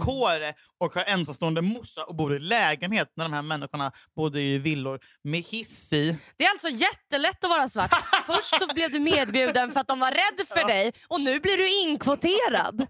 och 0.79 0.95
har 0.95 1.05
ensamstående 1.05 1.63
morsa 1.63 2.05
och 2.05 2.15
bor 2.15 2.37
i 2.37 2.39
lägenhet 2.39 3.13
när 3.17 3.25
de 3.25 3.33
här 3.33 3.43
människorna 3.43 3.93
bodde 4.17 4.41
i 4.41 4.59
villor 4.59 5.01
med 5.23 5.41
hiss 5.41 5.93
i. 5.93 6.17
Det 6.37 6.45
är 6.45 6.51
alltså 6.51 6.69
jättelätt 6.69 7.45
att 7.45 7.51
vara 7.51 7.69
svart. 7.69 7.91
Först 8.27 8.59
så 8.59 8.75
blev 8.75 8.91
du 8.91 9.01
medbjuden 9.01 9.71
för 9.71 9.81
att 9.81 9.89
de 9.89 10.01
var 10.01 10.11
rädda 10.11 10.45
för 10.49 10.69
dig 10.69 10.93
och 11.09 11.21
nu 11.21 11.41
blir 11.41 11.57
du 11.57 11.89
inkvoterad. 11.89 12.87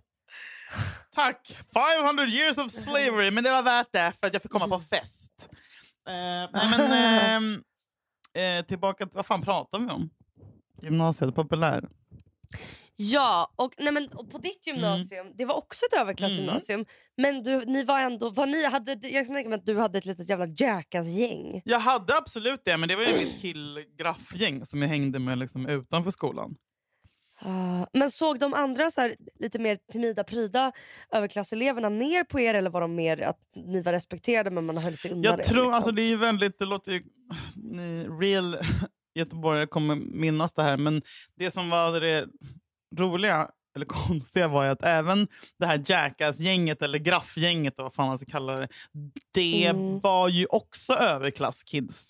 Tack! 1.15 1.57
500 1.75 2.27
years 2.27 2.59
of 2.59 2.71
slavery, 2.71 3.31
men 3.31 3.45
det 3.45 3.51
var 3.51 3.63
värt 3.63 3.93
det 3.93 4.13
för 4.21 4.27
att 4.27 4.33
jag 4.33 4.43
fick 4.43 4.53
komma 4.53 4.69
på 4.69 4.81
fest. 4.81 5.49
Eh, 6.09 6.15
nej, 6.53 6.71
men, 6.71 6.81
ehm, 6.93 7.63
eh, 8.35 8.67
tillbaka 8.67 9.07
till 9.07 9.17
vad 9.17 9.27
fan 9.27 9.43
pratar 9.43 9.79
vi 9.79 9.91
om? 9.91 10.11
Gymnasiet, 10.83 11.35
populär. 11.35 11.89
Ja, 12.99 13.53
och, 13.57 13.75
nej 13.79 13.93
men, 13.93 14.09
och 14.09 14.31
på 14.31 14.39
ditt 14.39 14.67
gymnasium, 14.67 15.33
det 15.35 15.45
var 15.45 15.55
också 15.55 15.85
ett 15.87 16.01
överklassgymnasium. 16.01 16.87
Men 17.17 17.43
du, 17.43 17.65
ni 17.65 17.85
var 17.85 18.01
ändå, 18.01 18.31
var 18.31 18.47
ni, 18.47 18.65
hade, 18.67 19.09
jag 19.09 19.27
kan 19.27 19.35
tänka 19.35 19.49
mig 19.49 19.59
att 19.59 19.67
du 19.67 19.79
hade 19.79 19.99
ett 19.99 20.05
litet 20.05 20.29
jävla 20.29 20.47
jackass-gäng. 20.47 21.63
Jag 21.65 21.81
hade 21.81 22.17
absolut 22.17 22.61
det, 22.65 22.77
men 22.77 22.89
det 22.89 22.97
var 22.97 23.03
ju 23.03 23.25
mitt 23.25 23.41
killgraffgäng 23.41 24.67
som 24.67 24.83
jag 24.83 24.89
hängde 24.89 25.19
med 25.19 25.39
liksom 25.39 25.67
utanför 25.67 26.11
skolan. 26.11 26.57
Ah, 27.41 27.87
men 27.93 28.11
såg 28.11 28.39
de 28.39 28.55
andra 28.55 28.91
så 28.91 29.01
här, 29.01 29.17
lite 29.41 29.59
mer 29.59 29.79
timida, 29.93 30.25
pryda 30.25 30.73
överklasseleverna 31.13 31.89
ner 31.89 32.25
på 32.25 32.41
er 32.41 32.55
eller 32.55 32.71
var 32.71 32.81
de 32.81 32.95
mer 32.95 33.23
att 33.23 33.39
ni 33.55 33.83
var 33.83 33.93
respekterade 33.93 34.51
men 34.51 34.67
man 34.67 34.77
höll 34.79 34.97
sig 34.97 35.11
undan 35.11 35.33
Jag 35.33 35.41
er? 35.41 35.45
tror, 35.45 35.57
liksom? 35.57 35.75
alltså 35.75 35.91
det 35.91 36.03
är 36.03 36.17
väldigt, 36.17 36.59
det 36.59 36.65
låter 36.65 36.93
ju, 36.93 37.03
ni 37.55 38.05
real 38.21 38.57
göteborgare 39.15 39.67
kommer 39.67 39.95
minnas 39.97 40.53
det 40.53 40.63
här, 40.63 40.77
men 40.77 41.03
det 41.37 41.51
som 41.51 41.71
var 41.71 42.01
det 42.01 42.27
roliga, 42.97 43.51
eller 43.77 43.87
konstiga 44.09 44.49
var 44.49 44.65
ju 44.65 44.71
att 44.71 44.83
även 44.83 45.29
det 45.59 45.67
här 45.67 45.83
Jackass-gänget, 45.87 46.83
eller 46.83 46.99
graffgänget, 46.99 47.75
vad 47.77 47.93
fan 47.95 48.09
man 48.09 48.19
ska 48.19 48.27
kalla 48.31 48.53
det, 48.61 48.69
det 49.33 49.67
Mm. 49.67 50.01
var 50.01 50.29
ju 50.29 50.47
också 50.47 50.93
överklasskids. 50.93 52.09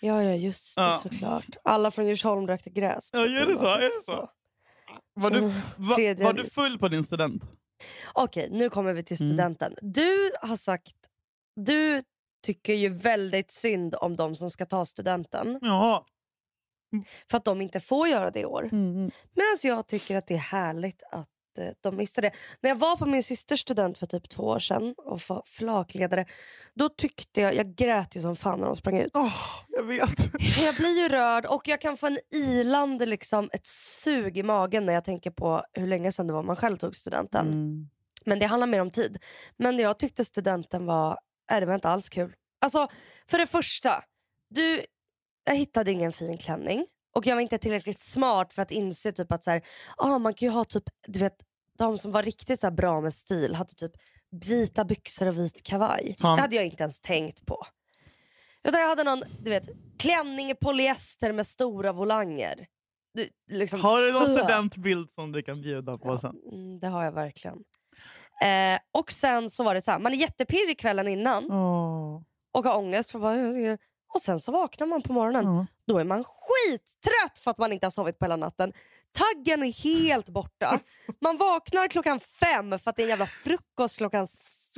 Ja, 0.00 0.22
ja 0.24 0.34
just 0.34 0.76
det 0.76 0.82
Ja. 0.82 1.00
såklart. 1.02 1.46
Alla 1.64 1.90
från 1.90 2.06
Djursholm 2.06 2.46
rökte 2.46 2.70
gräs. 2.70 3.08
Ja, 3.12 3.18
är 3.20 3.46
det 3.46 3.56
så? 3.56 3.66
Är 3.66 3.80
det 3.98 4.04
så? 4.04 4.30
Var 5.14 5.30
du, 5.30 5.38
Mm, 5.38 5.50
va, 5.76 5.96
var 6.24 6.32
du 6.32 6.44
full 6.50 6.78
på 6.78 6.88
din 6.88 7.04
student? 7.04 7.42
Okej, 8.12 8.48
nu 8.50 8.70
kommer 8.70 8.92
vi 8.92 9.02
till 9.02 9.22
Mm. 9.22 9.28
studenten. 9.28 9.74
Du 9.82 10.30
har 10.42 10.56
sagt, 10.56 10.94
du 11.56 12.02
tycker 12.42 12.74
ju 12.74 12.88
väldigt 12.88 13.50
synd 13.50 13.94
om 13.94 14.16
de 14.16 14.34
som 14.36 14.50
ska 14.50 14.66
ta 14.66 14.86
studenten. 14.86 15.58
Ja. 15.62 16.06
För 17.30 17.36
att 17.38 17.44
de 17.44 17.60
inte 17.60 17.80
får 17.80 18.08
göra 18.08 18.30
det 18.30 18.40
i 18.40 18.44
år. 18.44 18.62
Mm. 18.72 19.10
Medan 19.34 19.58
jag 19.62 19.86
tycker 19.86 20.16
att 20.16 20.26
det 20.26 20.34
är 20.34 20.38
härligt 20.38 21.02
att 21.12 21.28
eh, 21.58 21.72
de 21.80 21.96
missar 21.96 22.22
det. 22.22 22.30
När 22.60 22.70
jag 22.70 22.76
var 22.76 22.96
på 22.96 23.06
min 23.06 23.22
systers 23.22 23.60
student 23.60 23.98
för 23.98 24.06
typ 24.06 24.28
två 24.28 24.42
år 24.42 24.58
sedan 24.58 24.94
och 24.96 25.20
var 25.28 25.42
flakledare. 25.46 26.26
Då 26.74 26.88
tyckte 26.88 27.40
jag, 27.40 27.54
jag 27.54 27.74
grät 27.74 28.16
ju 28.16 28.20
som 28.20 28.36
fan 28.36 28.60
när 28.60 28.66
de 28.66 28.76
sprang 28.76 28.98
ut. 28.98 29.10
Åh, 29.14 29.34
jag 29.68 29.82
vet. 29.82 30.18
Jag 30.64 30.74
blir 30.74 31.02
ju 31.02 31.08
rörd 31.08 31.46
och 31.46 31.68
jag 31.68 31.80
kan 31.80 31.96
få 31.96 32.06
en 32.06 32.18
ilande, 32.34 33.06
liksom, 33.06 33.50
ett 33.52 33.66
sug 33.66 34.38
i 34.38 34.42
magen 34.42 34.86
när 34.86 34.92
jag 34.92 35.04
tänker 35.04 35.30
på 35.30 35.62
hur 35.72 35.86
länge 35.86 36.12
sedan 36.12 36.26
det 36.26 36.32
var 36.32 36.42
man 36.42 36.56
själv 36.56 36.76
tog 36.76 36.96
studenten. 36.96 37.46
Mm. 37.46 37.88
Men 38.24 38.38
det 38.38 38.46
handlar 38.46 38.66
mer 38.66 38.80
om 38.80 38.90
tid. 38.90 39.18
Men 39.56 39.78
jag 39.78 39.98
tyckte 39.98 40.24
studenten 40.24 40.86
var, 40.86 41.18
äh, 41.52 41.60
det 41.60 41.66
var 41.66 41.74
inte 41.74 41.88
alls 41.88 42.08
kul. 42.08 42.34
Alltså, 42.60 42.88
för 43.26 43.38
det 43.38 43.46
första, 43.46 44.04
du, 44.48 44.80
jag 45.44 45.54
hittade 45.54 45.92
ingen 45.92 46.12
fin 46.12 46.38
klänning. 46.38 46.86
Och 47.14 47.26
jag 47.26 47.34
var 47.34 47.42
inte 47.42 47.58
tillräckligt 47.58 48.00
smart 48.00 48.52
för 48.52 48.62
att 48.62 48.70
inse 48.70 49.12
typ 49.12 49.32
att 49.32 49.44
så 49.44 49.50
här, 49.50 49.62
ah, 49.96 50.18
man 50.18 50.34
kan 50.34 50.48
ju 50.48 50.52
ha 50.52 50.64
typ, 50.64 50.84
du 51.06 51.18
vet, 51.18 51.36
de 51.78 51.98
som 51.98 52.12
var 52.12 52.22
riktigt 52.22 52.60
så 52.60 52.70
bra 52.70 53.00
med 53.00 53.14
stil 53.14 53.54
hade 53.54 53.74
typ 53.74 53.92
vita 54.30 54.84
byxor 54.84 55.26
och 55.26 55.38
vit 55.38 55.62
kavaj. 55.62 56.16
Fan. 56.20 56.36
Det 56.36 56.42
hade 56.42 56.56
jag 56.56 56.64
inte 56.66 56.82
ens 56.82 57.00
tänkt 57.00 57.46
på. 57.46 57.66
Utan 58.64 58.80
jag 58.80 58.88
hade 58.88 59.04
någon 59.04 59.22
du 59.40 59.50
vet, 59.50 59.68
klänning 59.98 60.50
i 60.50 60.54
polyester 60.54 61.32
med 61.32 61.46
stora 61.46 61.92
volanger. 61.92 62.66
Du, 63.14 63.28
liksom, 63.50 63.80
Har 63.80 64.00
du 64.00 64.12
någon 64.12 64.38
studentbild 64.38 65.10
som 65.10 65.32
du 65.32 65.42
kan 65.42 65.60
bjuda 65.60 65.98
på 65.98 66.18
sen? 66.18 66.36
Mm, 66.52 66.80
det 66.80 66.88
har 66.88 67.04
jag 67.04 67.12
verkligen. 67.12 67.58
Eh, 68.44 68.78
och 68.92 69.12
sen 69.12 69.50
så 69.50 69.64
var 69.64 69.74
det 69.74 69.82
så 69.82 69.90
här, 69.90 69.98
man 69.98 70.12
är 70.12 70.16
jättepirrig 70.16 70.78
kvällen 70.78 71.08
innan 71.08 71.52
Åh. 71.52 72.22
och 72.52 72.64
har 72.64 72.76
ångest. 72.76 73.10
För 73.10 73.18
bara, 73.18 73.34
och 74.14 74.22
sen 74.22 74.40
så 74.40 74.52
vaknar 74.52 74.86
man 74.86 75.02
på 75.02 75.12
morgonen. 75.12 75.66
Då 75.86 75.98
är 75.98 76.04
man 76.04 76.24
skittrött 76.24 77.38
för 77.38 77.50
att 77.50 77.58
man 77.58 77.72
inte 77.72 77.86
har 77.86 77.90
sovit 77.90 78.18
på 78.18 78.24
hela 78.24 78.36
natten. 78.36 78.72
Taggen 79.18 79.62
är 79.62 79.72
helt 79.72 80.28
borta. 80.28 80.78
Man 81.20 81.36
vaknar 81.36 81.88
klockan 81.88 82.20
fem 82.20 82.78
för 82.78 82.90
att 82.90 82.96
det 82.96 83.02
är 83.02 83.04
en 83.04 83.08
jävla 83.08 83.26
frukost 83.26 83.96
klockan 83.96 84.26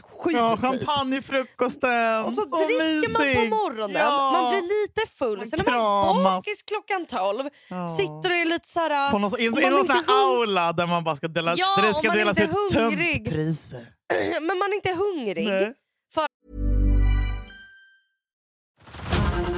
sju. 0.03 0.31
Ja, 0.31 0.57
typ. 0.57 0.61
champagnefrukosten! 0.61 2.25
Och 2.25 2.35
så, 2.35 2.45
dricker 2.45 3.13
man 3.13 3.51
på 3.51 3.57
morgonen, 3.57 3.97
Ja. 3.97 4.33
man 4.33 4.51
blir 4.51 4.63
lite 4.63 5.13
full, 5.19 5.51
sen 5.51 5.61
är 5.61 5.71
man 5.71 6.25
bakis 6.25 6.63
klockan 6.63 7.07
tolv. 7.07 7.49
Ja. 7.71 7.89
Sitter 7.89 8.31
och 8.31 8.37
är 8.37 8.45
lite 8.45 8.69
såhär... 8.69 9.11
På 9.11 9.19
någon, 9.19 9.33
om 9.35 9.63
man 9.63 9.73
någon 9.73 9.87
sån 9.87 9.91
är 9.91 9.95
här 9.95 10.39
aula 10.41 10.73
där 10.73 10.87
man 10.87 11.05
bara 11.05 11.17
ska 11.17 11.29
dela, 11.29 11.55
Ja, 11.57 11.77
där 11.77 11.89
det 11.89 11.95
ska 11.95 12.11
delas 12.11 12.39
ut 12.39 12.51
är 12.51 12.71
töntpriser. 12.75 13.87
men 14.41 14.59
man 14.59 14.71
är 14.71 14.75
inte 14.75 14.93
hungrig. 14.93 15.47
Nej. 15.49 15.75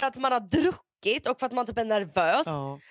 För 0.00 0.06
att 0.06 0.16
man 0.16 0.32
har 0.32 0.40
druckit 0.40 1.26
och 1.28 1.38
för 1.38 1.46
att 1.46 1.52
man 1.52 1.66
typ 1.66 1.78
är 1.78 1.84
nervös. 1.84 2.44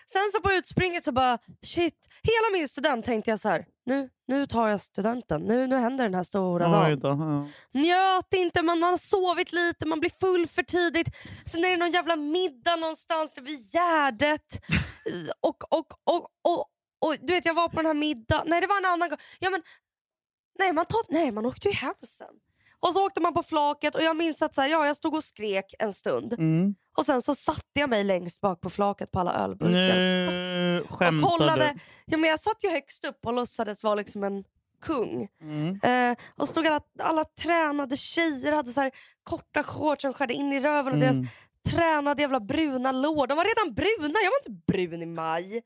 Sen 0.08 0.22
så 0.34 0.42
på 0.42 0.52
utspringet 0.52 1.04
så 1.04 1.12
bara 1.12 1.38
shit. 1.66 2.08
Hela 2.24 2.58
min 2.60 2.68
student 2.68 3.06
tänkte 3.06 3.32
jag 3.32 3.40
så 3.40 3.50
här. 3.50 3.66
Nu, 3.86 4.10
nu 4.28 4.48
tar 4.48 4.68
jag 4.68 4.82
studenten. 4.82 5.42
Nu, 5.42 5.68
nu 5.68 5.76
händer 5.78 6.04
den 6.04 6.14
här 6.16 6.24
stora 6.24 6.68
dagen. 6.68 7.00
då, 7.00 7.08
ja. 7.08 7.48
Njöt 7.80 8.34
inte, 8.34 8.62
man, 8.62 8.80
man 8.80 8.90
har 8.90 8.98
sovit 8.98 9.52
lite, 9.54 9.86
man 9.86 10.00
blir 10.00 10.12
full 10.20 10.48
för 10.48 10.64
tidigt. 10.64 11.08
Sen 11.46 11.66
är 11.66 11.70
det 11.70 11.78
någon 11.78 11.92
jävla 11.92 12.16
middag 12.16 12.76
någonstans 12.76 13.34
vid 13.42 13.60
Gärdet. 13.74 14.62
och, 15.42 15.74
och, 15.74 15.88
och, 16.04 16.28
och, 16.44 16.60
och 17.06 17.16
du 17.22 17.34
vet 17.34 17.46
jag 17.46 17.54
var 17.54 17.70
på 17.70 17.76
den 17.76 17.86
här 17.86 17.94
middagen. 17.94 18.44
Nej 18.48 18.62
det 18.62 18.68
var 18.68 18.78
en 18.78 18.94
annan 18.94 19.10
gång. 19.10 19.18
Ja, 19.40 19.50
men, 19.50 19.62
nej, 20.60 20.74
man 20.74 20.86
tar, 20.86 21.02
nej 21.14 21.32
man 21.32 21.46
åkte 21.46 21.68
ju 21.68 21.74
hem 21.74 21.94
sen. 22.08 22.36
Och 22.88 22.94
så 22.94 23.06
åkte 23.06 23.22
man 23.22 23.34
på 23.34 23.44
flaket 23.44 23.96
och 23.96 24.02
jag 24.02 24.18
minns 24.18 24.42
att 24.42 24.56
så 24.56 24.62
här, 24.62 24.68
ja, 24.70 24.86
jag 24.88 24.96
stod 24.96 25.16
och 25.16 25.24
skrek 25.24 25.74
en 25.80 25.94
stund. 25.94 26.34
Mm. 26.34 26.76
Och 26.98 27.06
sen 27.06 27.22
så 27.22 27.36
satte 27.36 27.80
jag 27.80 27.90
mig 27.90 28.04
längst 28.04 28.42
bak 28.42 28.62
på 28.62 28.70
flaket 28.70 29.12
på 29.12 29.20
alla 29.20 29.34
ölburkar. 29.34 29.74
Nu 29.74 30.82
och 30.82 30.92
skämtar 30.92 31.30
kollade. 31.30 31.72
du. 31.74 31.80
Ja, 32.06 32.18
men 32.18 32.30
jag 32.30 32.40
satt 32.40 32.64
ju 32.64 32.70
högst 32.70 33.06
upp 33.06 33.26
och 33.26 33.34
låtsades 33.34 33.84
vara 33.84 33.96
liksom 33.96 34.24
en 34.24 34.44
kung. 34.82 35.28
Mm. 35.42 35.80
Eh, 35.84 36.18
och 36.38 36.48
stod 36.48 36.68
alla, 36.68 36.80
alla 37.00 37.24
tränade 37.24 37.98
tjejer 37.98 38.52
hade 38.54 38.72
så 38.72 38.82
här 38.82 38.92
korta 39.24 39.64
shorts 39.64 40.02
som 40.02 40.14
skärde 40.14 40.34
in 40.34 40.54
i 40.54 40.60
röven. 40.60 40.94
Och 40.94 41.00
deras 41.00 41.16
Mm. 41.16 41.28
tränade 41.70 42.22
jävla 42.22 42.40
bruna 42.40 42.92
lår. 42.92 43.28
De 43.28 43.38
var 43.38 43.46
redan 43.46 43.74
bruna, 43.74 44.20
jag 44.24 44.32
var 44.32 44.40
inte 44.50 44.64
brun 44.74 45.02
i 45.02 45.06
maj. 45.06 45.62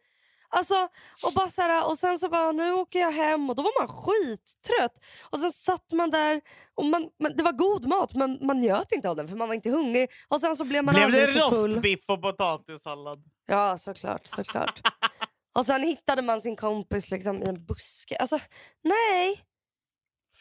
Alltså, 0.51 0.87
och, 1.23 1.33
bara 1.33 1.49
så 1.49 1.61
här, 1.61 1.89
och 1.89 1.97
sen 1.97 2.19
så 2.19 2.29
bara, 2.29 2.51
nu 2.51 2.71
åker 2.71 2.99
jag 2.99 3.11
hem 3.11 3.49
och 3.49 3.55
då 3.55 3.63
var 3.63 3.81
man 3.81 3.87
skittrött. 3.87 4.99
Och 5.29 5.39
sen 5.39 5.51
satt 5.51 5.91
man 5.91 6.09
där, 6.09 6.41
och 6.75 6.85
man, 6.85 7.09
man, 7.19 7.35
det 7.35 7.43
var 7.43 7.51
god 7.51 7.85
mat 7.85 8.13
men 8.15 8.45
man 8.45 8.59
njöt 8.59 8.91
inte 8.91 9.09
av 9.09 9.15
den 9.15 9.27
för 9.27 9.35
man 9.35 9.47
var 9.47 9.55
inte 9.55 9.69
hungrig. 9.69 10.09
Och 10.27 10.41
sen 10.41 10.57
så 10.57 10.65
blev 10.65 10.83
man 10.83 10.95
Blev 10.95 11.11
det 11.11 11.25
rostbiff 11.25 12.09
och 12.09 12.21
potatissallad? 12.21 13.23
Ja, 13.45 13.77
såklart. 13.77 14.27
såklart. 14.27 14.81
och 15.57 15.65
sen 15.65 15.83
hittade 15.83 16.21
man 16.21 16.41
sin 16.41 16.55
kompis 16.55 17.11
liksom 17.11 17.43
i 17.43 17.45
en 17.45 17.65
buske. 17.65 18.15
Alltså, 18.15 18.39
nej. 18.83 19.43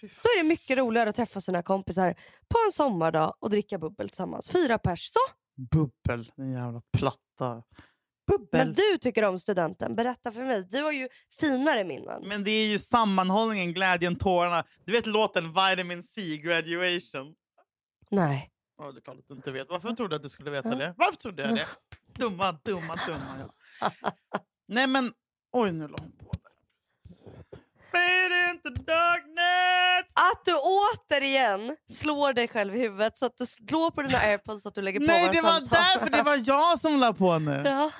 Då 0.00 0.06
är 0.06 0.42
det 0.42 0.48
mycket 0.48 0.78
roligare 0.78 1.08
att 1.08 1.16
träffa 1.16 1.40
sina 1.40 1.62
kompisar 1.62 2.14
på 2.48 2.58
en 2.66 2.72
sommardag 2.72 3.34
och 3.40 3.50
dricka 3.50 3.78
bubbel 3.78 4.08
tillsammans. 4.08 4.48
Fyra 4.48 4.78
pers, 4.78 5.06
så. 5.06 5.20
Bubbel, 5.70 6.32
den 6.36 6.52
jävla 6.52 6.82
platta 6.98 7.62
Bubbel. 8.28 8.48
Men 8.66 8.74
du 8.74 8.98
tycker 9.00 9.22
om 9.24 9.38
studenten. 9.38 9.94
Berätta 9.94 10.32
för 10.32 10.44
mig. 10.44 10.66
Du 10.70 10.82
har 10.82 10.92
ju 10.92 11.08
finare 11.40 11.84
minnen. 11.84 12.22
Men 12.28 12.44
det 12.44 12.50
är 12.50 12.66
ju 12.66 12.78
sammanhållningen, 12.78 13.72
glädjen, 13.74 14.16
tårarna. 14.16 14.64
Du 14.84 14.92
vet 14.92 15.06
låten 15.06 15.48
Vitamin 15.52 16.02
C, 16.02 16.36
Graduation? 16.36 17.34
Nej. 18.10 18.50
Ja, 18.78 18.92
det 18.92 18.98
är 18.98 19.00
klart 19.00 19.18
att 19.18 19.28
du 19.28 19.34
inte 19.34 19.50
vet. 19.50 19.68
Varför 19.70 19.92
trodde 19.92 20.12
du 20.12 20.16
att 20.16 20.22
du 20.22 20.28
skulle 20.28 20.50
veta 20.50 20.68
Ja. 20.68 20.74
det? 20.74 20.94
Varför 20.96 21.16
trodde 21.16 21.42
jag 21.42 21.54
det? 21.54 21.66
Dumma, 22.18 22.52
dumma, 22.64 22.96
dumma. 23.06 23.50
Ja. 23.80 23.90
Nej 24.68 24.86
men, 24.86 25.12
oj 25.52 25.72
nu 25.72 25.88
la 25.88 25.96
hon 26.00 26.12
på 26.12 26.32
där. 26.32 26.47
Fade 27.98 28.50
into 28.50 28.70
darkness! 28.70 30.04
Att 30.14 30.44
du 30.44 30.54
återigen 30.54 31.76
slår 31.90 32.32
dig 32.32 32.48
själv 32.48 32.76
i 32.76 32.78
huvudet 32.78 33.18
så 33.18 33.26
att 33.26 33.38
du 33.38 33.46
slår 33.46 33.90
på 33.90 34.02
dina 34.02 34.18
airpods 34.18 34.62
så 34.62 34.68
att 34.68 34.74
du 34.74 34.82
lägger 34.82 35.00
på 35.00 35.06
Nej 35.06 35.28
det 35.32 35.40
var 35.40 35.52
samtal. 35.52 35.78
därför 35.94 36.10
det 36.10 36.22
var 36.22 36.42
jag 36.44 36.80
som 36.80 37.00
la 37.00 37.12
på 37.12 37.38
nu. 37.38 37.62
Ja. 37.64 37.90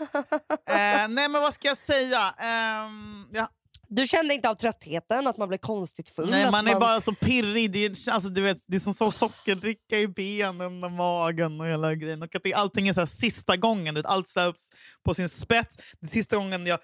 Eh, 0.74 1.08
nej 1.08 1.28
men 1.28 1.32
vad 1.32 1.54
ska 1.54 1.68
jag 1.68 1.76
säga? 1.76 2.34
Ehm, 2.38 3.26
ja. 3.32 3.48
Du 3.90 4.06
kände 4.06 4.34
inte 4.34 4.48
av 4.48 4.54
tröttheten, 4.54 5.26
att 5.26 5.36
man 5.36 5.48
blev 5.48 5.58
konstigt 5.58 6.08
full? 6.08 6.30
Nej 6.30 6.44
att 6.44 6.50
man 6.50 6.68
är 6.68 6.80
bara 6.80 7.00
så 7.00 7.12
pirrig. 7.14 7.72
Det 7.72 7.84
är, 7.84 8.10
alltså, 8.10 8.28
du 8.28 8.42
vet, 8.42 8.58
det 8.66 8.76
är 8.76 8.80
som 8.80 8.94
så 8.94 9.10
sockerdricka 9.10 9.98
i 9.98 10.08
benen 10.08 10.84
och 10.84 10.92
magen 10.92 11.60
och 11.60 11.66
hela 11.66 11.94
grejen. 11.94 12.22
Och 12.22 12.34
att 12.34 12.42
det, 12.42 12.54
allting 12.54 12.88
är 12.88 12.92
så 12.92 13.06
sista 13.06 13.56
gången. 13.56 14.02
allt 14.04 14.28
ställs 14.28 14.68
på 15.04 15.14
sin 15.14 15.28
spets. 15.28 15.76
Det 16.00 16.06
är 16.06 16.10
sista 16.10 16.36
gången 16.36 16.66
jag, 16.66 16.78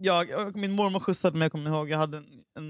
jag, 0.00 0.56
min 0.56 0.72
mormor 0.72 1.00
skjutsade 1.00 1.38
mig, 1.38 1.44
jag 1.44 1.52
kommer 1.52 1.70
ihåg. 1.70 1.90
Jag 1.90 1.98
hade 1.98 2.16
en, 2.18 2.24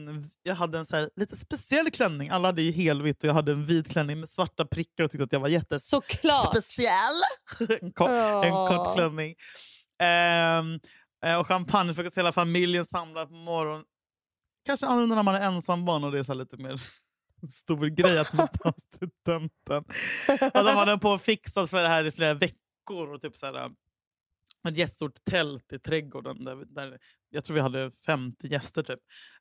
en, 0.09 0.31
jag 0.43 0.55
hade 0.55 0.79
en 0.79 0.87
så 0.87 0.97
här, 0.97 1.11
lite 1.17 1.37
speciell 1.37 1.91
klänning. 1.91 2.29
Alla 2.29 2.49
hade 2.49 2.63
ju 2.63 2.73
helvitt 2.73 3.25
och 3.25 3.29
jag 3.29 3.35
hade 3.35 3.53
en 3.53 3.65
vit 3.65 3.89
klänning 3.89 4.21
med 4.21 4.29
svarta 4.29 4.65
prickar 4.65 5.05
och 5.05 5.11
tyckte 5.11 5.25
att 5.25 5.33
jag 5.33 5.41
var 5.41 5.49
jättespeciell. 5.49 7.21
en, 7.81 7.93
kort, 7.93 8.09
en 8.11 8.49
Ja. 8.49 8.69
kort 8.85 8.95
klänning. 8.95 9.35
Eh, 10.03 11.39
och 11.41 11.47
champagne 11.47 11.95
för 11.95 12.05
att 12.05 12.19
hela 12.19 12.33
familjen 12.33 12.87
samlar 12.87 13.27
på 13.27 13.35
morgonen. 13.35 13.85
Kanske 14.67 14.87
annorlunda 14.87 15.15
när 15.15 15.23
man 15.23 15.35
är 15.35 15.41
ensam 15.41 15.85
barn 15.85 16.05
och 16.05 16.13
det 16.13 16.19
är 16.19 16.23
så 16.23 16.35
lite 16.35 16.57
mer 16.57 16.81
stor 17.51 17.87
grej 17.87 18.19
att 18.19 18.33
man 18.33 18.49
tar 18.49 18.75
studenten. 18.95 19.85
Och 20.55 20.65
de 20.65 20.77
hade 20.77 20.99
på 20.99 21.11
och 21.11 21.23
fixat 21.23 21.71
för 21.71 21.83
det 21.83 21.89
här 21.89 22.05
i 22.05 22.11
flera 22.11 22.35
veckor. 22.35 23.15
Och 23.15 23.21
typ 23.21 23.37
så 23.37 23.47
här, 23.47 23.71
ett 24.69 24.77
jättestort 24.77 25.25
tält 25.31 25.73
i 25.73 25.79
trädgården. 25.79 26.45
Där, 26.45 26.57
där 26.75 26.99
jag 27.31 27.45
tror 27.45 27.55
vi 27.55 27.61
hade 27.61 27.91
50 28.07 28.49
gäster. 28.53 28.83
typ. 28.83 28.99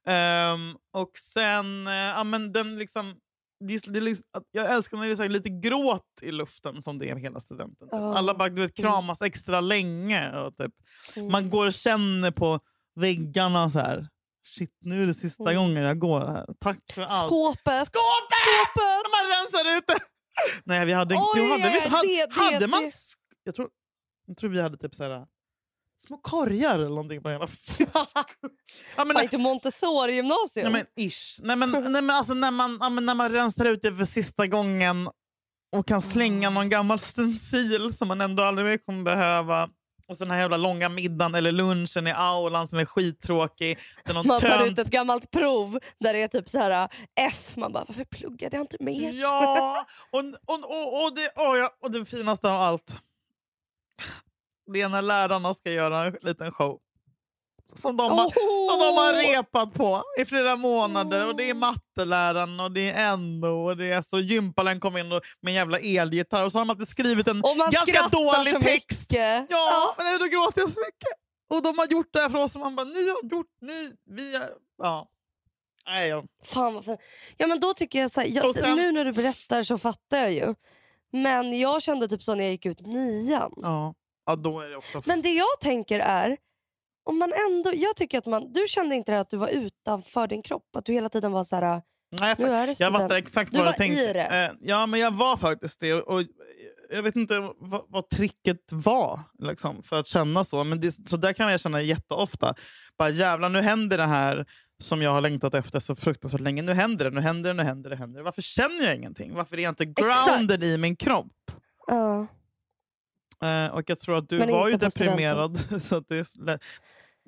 Ehm, 0.07 0.75
och 0.93 1.11
sen, 1.33 1.87
eh, 1.87 1.93
ja 1.93 2.23
men 2.23 2.51
den 2.51 2.77
liksom... 2.77 3.15
Det 3.59 3.73
är, 3.73 3.91
det 3.91 3.99
är 3.99 4.01
liksom, 4.01 4.25
jag 4.51 4.71
älskar 4.73 4.97
när 4.97 5.07
det 5.15 5.23
är 5.25 5.29
lite 5.29 5.49
gråt 5.49 6.05
i 6.21 6.31
luften 6.31 6.81
som 6.81 6.97
det 6.99 7.09
är 7.09 7.15
hela 7.15 7.39
studenten. 7.39 7.87
Typ. 7.87 7.89
Ja. 7.91 8.17
Alla 8.17 8.33
bara 8.35 8.49
du 8.49 8.61
vet, 8.61 8.75
kramas 8.75 9.21
extra 9.21 9.61
länge. 9.61 10.31
Och 10.39 10.57
typ, 10.57 10.71
Mm. 11.15 11.31
man 11.31 11.49
går 11.49 11.65
och 11.65 11.73
känner 11.73 12.31
på 12.31 12.59
väggarna 12.95 13.69
så 13.69 13.79
här. 13.79 14.07
Shit, 14.45 14.77
nu 14.81 15.03
är 15.03 15.07
det 15.07 15.13
sista 15.13 15.43
Mm. 15.43 15.55
gången 15.55 15.83
jag 15.83 15.99
går 15.99 16.19
här. 16.19 16.45
Tack 16.59 16.79
för 16.93 17.01
allt. 17.01 17.25
Skåpet! 17.25 17.63
Skåpet! 17.63 17.87
Skåpet! 17.87 19.05
Man 19.11 19.25
rensar 19.35 19.77
ut 19.77 19.87
det! 19.87 19.99
Nej, 20.63 20.85
vi 20.85 20.93
hade... 20.93 21.15
Oj, 21.15 21.49
hade, 21.49 21.63
vi, 21.69 21.79
hade, 21.89 22.07
det- 22.07 22.25
det- 22.25 22.33
hade 22.53 22.67
man... 22.67 22.83
det. 22.83 22.91
Jag 23.43 23.55
tror, 23.55 23.69
jag 24.27 24.37
tror 24.37 24.49
vi 24.49 24.61
hade 24.61 24.77
typ 24.77 24.95
så 24.95 25.03
här, 25.03 25.25
små 25.97 26.17
korgar 26.17 26.75
eller 26.75 26.89
någonting 26.89 27.23
på 27.23 27.29
hela 27.29 27.47
ja, 28.95 29.05
men, 29.05 29.15
Fan, 29.15 29.23
inte 29.23 29.37
Montessori-gymnasium? 29.37 30.71
nej, 30.71 30.71
men 30.71 31.05
ish. 31.09 31.39
Nej, 31.43 31.55
men, 31.55 31.71
nej, 31.91 32.01
men, 32.01 32.09
alltså, 32.09 32.33
när, 32.33 32.51
man, 32.51 32.77
ja, 32.81 32.89
men, 32.89 33.05
när 33.05 33.15
man 33.15 33.31
rensar 33.31 33.65
ut 33.65 33.81
det 33.81 33.95
för 33.95 34.05
sista 34.05 34.47
gången 34.47 35.09
och 35.71 35.87
kan 35.87 36.01
slänga 36.01 36.49
någon 36.49 36.69
gammal 36.69 36.99
stencil 36.99 37.93
som 37.93 38.07
man 38.07 38.21
ändå 38.21 38.43
aldrig 38.43 38.67
mer 38.67 38.77
kommer 38.77 39.03
behöva. 39.03 39.69
Och 40.09 40.17
så 40.17 40.23
den 40.23 40.31
här 40.31 40.39
jävla 40.39 40.57
långa 40.57 40.89
middagen 40.89 41.35
eller 41.35 41.51
lunchen 41.51 42.07
i 42.07 42.11
aulan 42.11 42.67
som 42.67 42.79
är 42.79 42.85
skittråkig. 42.85 43.79
Någon 44.05 44.27
Man 44.27 44.39
tar 44.39 44.49
tönt 44.49 44.71
ut 44.71 44.79
ett 44.79 44.91
gammalt 44.91 45.31
prov 45.31 45.79
där 45.99 46.13
det 46.13 46.21
är 46.21 46.27
typ 46.27 46.49
så 46.49 46.57
här 46.57 46.89
F. 47.15 47.53
Man 47.55 47.73
bara, 47.73 47.85
varför 47.87 48.03
pluggade 48.03 48.55
jag 48.55 48.63
inte 48.63 48.77
mer? 48.79 49.11
Ja, 49.11 49.85
och, 50.11 50.19
och, 50.19 50.71
och, 50.71 51.03
och, 51.03 51.15
det, 51.15 51.31
åh, 51.35 51.57
ja, 51.57 51.71
och 51.81 51.91
det 51.91 52.05
finaste 52.05 52.49
av 52.49 52.61
allt. 52.61 52.93
Det 54.73 54.81
är 54.81 54.89
när 54.89 55.01
lärarna 55.01 55.53
ska 55.53 55.71
göra 55.71 56.03
en 56.05 56.17
liten 56.21 56.51
show. 56.51 56.79
Som 57.75 57.97
de, 57.97 58.11
har, 58.11 58.29
som 58.69 58.79
de 58.79 58.97
har 58.97 59.13
repat 59.13 59.73
på 59.73 60.03
i 60.19 60.25
flera 60.25 60.55
månader. 60.55 61.27
Och 61.27 61.35
Det 61.35 61.49
är 61.49 61.53
matteläraren 61.53 62.59
och 62.59 62.71
det 62.71 62.89
är 62.91 63.17
NO 63.17 63.65
och 63.69 63.77
det 63.77 63.85
är 63.91 64.01
så 64.01 64.19
gympaläraren 64.19 64.79
kom 64.79 64.97
in 64.97 65.11
och, 65.11 65.21
med 65.41 65.51
en 65.51 65.55
jävla 65.55 65.79
elgitarr. 65.79 66.45
Och 66.45 66.51
så 66.51 66.57
har 66.57 66.65
de 66.65 66.69
alltid 66.69 66.87
skrivit 66.87 67.27
en 67.27 67.41
ganska 67.71 68.07
dålig 68.11 68.61
text. 68.61 68.99
mycket. 69.11 69.45
Ja, 69.49 69.93
men 69.97 70.05
nej, 70.05 70.19
då 70.19 70.25
gråter 70.25 70.61
jag 70.61 70.69
så 70.69 70.79
mycket. 70.79 71.13
Och 71.49 71.63
de 71.63 71.77
har 71.79 71.87
gjort 71.87 72.09
det 72.13 72.19
här 72.19 72.29
för 72.29 72.37
oss 72.37 72.55
och 72.55 72.61
man 72.61 72.75
bara, 72.75 72.83
ni 72.85 73.09
har 73.09 73.29
gjort, 73.31 73.47
ni, 73.61 73.91
vi 74.05 74.35
har... 74.37 74.45
Ja. 74.77 75.07
Nej, 75.87 76.09
jag, 76.09 76.25
Fan 76.43 76.73
vad 76.73 76.85
fint. 76.85 76.99
Ja 77.37 77.47
men 77.47 77.59
då 77.59 77.73
tycker 77.73 77.99
jag 78.01 78.11
så 78.11 78.21
här, 78.21 78.27
jag, 78.27 78.55
sen- 78.55 78.75
nu 78.77 78.91
när 78.91 79.05
du 79.05 79.11
berättar 79.11 79.63
så 79.63 79.77
fattar 79.77 80.17
jag 80.17 80.31
ju. 80.33 80.55
Men 81.11 81.59
jag 81.59 81.81
kände 81.81 82.07
typ 82.07 82.23
så 82.23 82.35
när 82.35 82.43
jag 82.43 82.51
gick 82.51 82.65
ut 82.65 82.79
nian. 82.81 83.51
ja. 83.55 83.93
ja, 84.25 84.35
då 84.35 84.59
är 84.59 84.69
det 84.69 84.77
också... 84.77 85.01
Men 85.05 85.21
det 85.21 85.33
jag 85.33 85.59
tänker 85.61 85.99
är, 85.99 86.37
om 87.05 87.17
man 87.17 87.33
ändå, 87.47 87.71
jag 87.75 87.95
tycker 87.95 88.17
att 88.17 88.25
man, 88.25 88.53
du 88.53 88.65
kände 88.67 88.95
inte 88.95 89.11
det 89.11 89.19
att 89.19 89.29
du 89.29 89.37
var 89.37 89.47
utanför 89.47 90.27
din 90.27 90.41
kropp? 90.41 90.75
Att 90.77 90.85
du 90.85 90.93
hela 90.93 91.09
tiden 91.09 91.31
var 91.31 91.43
så 91.43 91.55
här, 91.55 91.81
nej, 92.19 92.35
nu 92.37 92.45
är 92.47 92.67
det 92.67 92.79
Jag 92.79 92.93
fattar 92.93 93.15
exakt 93.15 93.51
Du 93.51 93.57
vad 93.57 93.67
du 93.67 93.73
tänkte. 93.73 94.01
i 94.01 94.13
det. 94.13 94.45
Eh, 94.45 94.51
ja, 94.61 94.85
men 94.85 94.99
jag 94.99 95.11
var 95.13 95.37
faktiskt 95.37 95.79
det. 95.79 95.93
Och 95.93 96.23
jag 96.89 97.03
vet 97.03 97.15
inte 97.15 97.39
vad, 97.57 97.81
vad 97.87 98.09
tricket 98.09 98.71
var 98.71 99.19
liksom, 99.39 99.83
för 99.83 99.99
att 99.99 100.07
känna 100.07 100.43
så. 100.43 100.63
Men 100.63 100.81
det, 100.81 101.09
så 101.09 101.17
där 101.17 101.33
kan 101.33 101.51
jag 101.51 101.59
känna 101.59 101.81
jätteofta. 101.81 102.55
Bara 102.97 103.09
jävlar, 103.09 103.49
nu 103.49 103.61
händer 103.61 103.97
det 103.97 104.03
här 104.05 104.45
som 104.79 105.01
jag 105.01 105.11
har 105.11 105.21
längtat 105.21 105.53
efter 105.53 105.79
så 105.79 105.95
fruktansvärt 105.95 106.41
länge. 106.41 106.61
Nu 106.61 106.73
händer 106.73 107.05
det, 107.05 107.11
nu 107.11 107.21
händer 107.21 107.49
det, 107.49 107.53
nu 107.53 107.63
händer 107.63 107.89
det. 107.89 107.95
Händer 107.95 108.19
det. 108.19 108.23
Varför 108.23 108.41
känner 108.41 108.85
jag 108.85 108.95
ingenting? 108.95 109.33
Varför 109.33 109.57
är 109.57 109.61
jag 109.63 109.71
inte 109.71 109.85
grounded 109.85 110.63
i 110.63 110.77
min 110.77 110.95
kropp? 110.95 111.51
Ja. 111.87 112.27
Eh, 113.47 113.73
och 113.73 113.89
jag 113.89 113.99
tror 113.99 114.17
att 114.17 114.29
du 114.29 114.37
Men 114.37 114.49
var 114.51 114.69
ju 114.69 114.77
deprimerad. 114.77 115.81
så 115.81 115.95
att 115.95 116.07
det, 116.07 116.27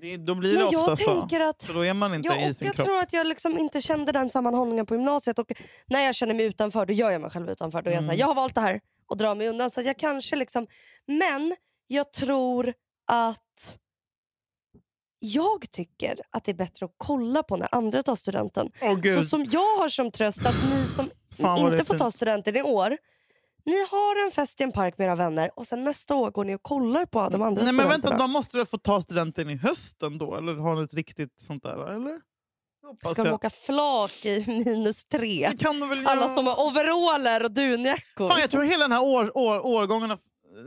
det, 0.01 0.17
då 0.17 0.35
blir 0.35 0.51
det 0.51 0.57
Men 0.57 0.65
ofta 0.67 0.89
jag 0.89 0.97
så. 0.99 1.43
att 1.49 1.61
Så 1.61 1.73
då 1.73 1.85
är 1.85 1.93
man 1.93 2.13
inte 2.13 2.27
Ja, 2.27 2.47
i 2.49 2.53
sin 2.53 2.65
jag 2.67 2.75
kropp. 2.75 2.85
tror 2.85 2.99
att 2.99 3.13
jag 3.13 3.27
liksom 3.27 3.57
inte 3.57 3.81
kände 3.81 4.11
den 4.11 4.29
sammanhållningen 4.29 4.85
på 4.85 4.95
gymnasiet. 4.95 5.39
Och 5.39 5.51
när 5.87 6.01
jag 6.01 6.15
känner 6.15 6.33
mig 6.33 6.45
utanför, 6.45 6.85
då 6.85 6.93
gör 6.93 7.11
jag 7.11 7.21
mig 7.21 7.29
själv 7.31 7.49
utanför. 7.49 7.81
Då 7.81 7.89
är 7.89 7.93
jag, 7.93 8.03
så 8.03 8.07
här, 8.07 8.13
Mm. 8.13 8.19
jag 8.19 8.27
har 8.27 8.35
valt 8.35 8.55
det 8.55 8.61
här 8.61 8.79
och 9.07 9.17
drar 9.17 9.35
mig 9.35 9.47
undan. 9.49 9.69
Så 9.71 9.81
jag 9.81 9.97
kanske 9.97 10.35
liksom... 10.35 10.67
Men 11.05 11.55
jag 11.87 12.13
tror 12.13 12.73
att 13.07 13.77
jag 15.19 15.71
tycker 15.71 16.21
att 16.31 16.43
det 16.43 16.51
är 16.51 16.55
bättre 16.55 16.85
att 16.85 16.93
kolla 16.97 17.43
på 17.43 17.57
när 17.57 17.75
andra 17.75 18.03
tar 18.03 18.15
studenten. 18.15 18.71
Åh, 18.81 19.01
Så 19.15 19.23
som 19.23 19.45
jag 19.51 19.77
har 19.77 19.89
som 19.89 20.11
tröst 20.11 20.45
att 20.45 20.55
ni 20.71 20.85
som 20.87 21.09
inte 21.71 21.85
får 21.85 21.97
ta 21.97 22.11
studenten 22.11 22.55
i 22.55 22.61
år, 22.61 22.97
ni 23.65 23.75
har 23.91 24.25
en 24.25 24.31
fest 24.31 24.61
i 24.61 24.63
en 24.63 24.71
park 24.71 24.97
med 24.97 25.05
era 25.05 25.15
vänner 25.15 25.51
och 25.55 25.67
sen 25.67 25.83
nästa 25.83 26.15
år 26.15 26.31
går 26.31 26.45
ni 26.45 26.55
och 26.55 26.63
kollar 26.63 27.05
på 27.05 27.29
de 27.29 27.41
andra 27.41 27.63
Nej 27.63 27.73
men 27.73 27.89
vänta, 27.89 28.17
de 28.17 28.31
måste 28.31 28.57
väl 28.57 28.65
få 28.65 28.77
ta 28.77 29.01
studenten 29.01 29.49
i 29.49 29.55
hösten 29.55 30.17
då? 30.17 30.35
Eller 30.35 30.55
har 30.55 30.75
ni 30.75 30.83
ett 30.83 30.93
riktigt 30.93 31.41
sånt 31.41 31.63
där? 31.63 31.87
Eller? 31.95 32.19
Hoppas 32.87 33.11
Ska 33.11 33.23
de 33.23 33.27
jag. 33.27 33.35
åka 33.35 33.49
flak 33.49 34.25
i 34.25 34.43
minus 34.65 35.05
tre? 35.05 35.45
Alla 36.05 36.29
står 36.29 36.43
med 36.43 36.53
overaller 36.57 37.43
och 37.43 37.51
dunjackor. 37.51 38.29
Fan, 38.29 38.39
jag 38.41 38.51
tror 38.51 38.63
hela 38.63 38.83
den 38.83 38.91
här 38.91 39.03
år, 39.03 39.37
år, 39.37 39.65
årgången 39.65 40.11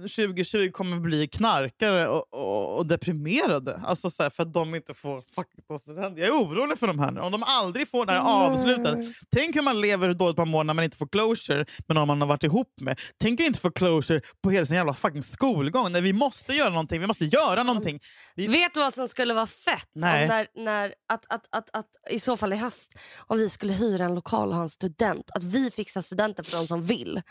2020 0.01 0.71
kommer 0.71 0.97
bli 0.97 1.29
knarkare 1.29 2.09
och, 2.09 2.35
och, 2.35 2.79
och 2.79 2.87
deprimerade. 2.87 3.81
Alltså 3.85 4.11
så 4.11 4.23
här, 4.23 4.31
för 4.31 4.43
att 4.43 4.53
de 4.53 4.75
inte 4.75 4.95
får 4.95 5.79
student. 5.79 6.19
Jag 6.19 6.29
är 6.29 6.33
orolig 6.33 6.79
för 6.79 6.87
de 6.87 6.99
här 6.99 7.11
nu. 7.11 7.21
Om 7.21 7.33
de 7.33 7.43
aldrig 7.43 7.89
får 7.89 8.07
det 8.07 8.13
här. 8.13 8.95
Nej. 8.95 9.13
Tänk 9.31 9.57
hur 9.57 9.63
man 9.63 9.81
lever 9.81 10.15
då 10.15 10.29
ett 10.29 10.37
par 10.37 10.47
månader 10.47 10.67
när 10.67 10.75
man 10.75 10.85
inte 10.85 10.97
får 10.97 11.07
closure 11.07 11.67
med 11.87 11.95
någon 11.95 12.07
man 12.09 12.21
har 12.21 12.29
varit 12.29 12.45
ihop 12.45 12.81
med. 12.81 13.01
Tänk 13.21 13.41
att 13.41 13.47
inte 13.47 13.61
få 13.61 13.71
closure 13.71 14.21
på 14.43 14.51
hela 14.51 14.67
sin 14.67 14.77
jävla 14.77 14.95
fucking 14.95 15.23
skolgång. 15.23 15.93
När 15.93 16.01
vi 16.01 16.13
måste 16.13 16.53
göra 16.53 16.71
någonting. 16.71 17.01
Vi 17.01 17.07
måste 17.07 17.25
göra 17.25 17.63
någonting. 17.63 18.01
Vi, 18.35 18.47
Vet 18.47 18.75
du 18.75 18.81
vad 18.81 18.95
som 18.95 19.09
skulle 19.09 19.35
vara 19.35 19.47
fett? 19.47 19.89
Nej. 19.93 20.29
När, 20.29 20.47
när, 20.55 20.95
att, 21.09 21.25
att, 21.29 21.47
att, 21.51 21.71
att, 21.73 21.87
I 22.11 22.21
så 22.21 22.37
fall 22.37 22.53
i 22.53 22.57
höst, 22.57 22.95
om 23.17 23.39
vi 23.39 23.49
skulle 23.49 23.73
hyra 23.73 24.05
en 24.05 24.15
lokal 24.15 24.49
och 24.49 24.55
ha 24.55 24.63
en 24.63 24.71
student. 24.71 25.31
Att 25.35 25.43
vi 25.43 25.71
fixar 25.71 26.03
studenter 26.03 26.43
för 26.43 26.57
de 26.57 26.67
som 26.67 26.87
vill. 26.87 27.23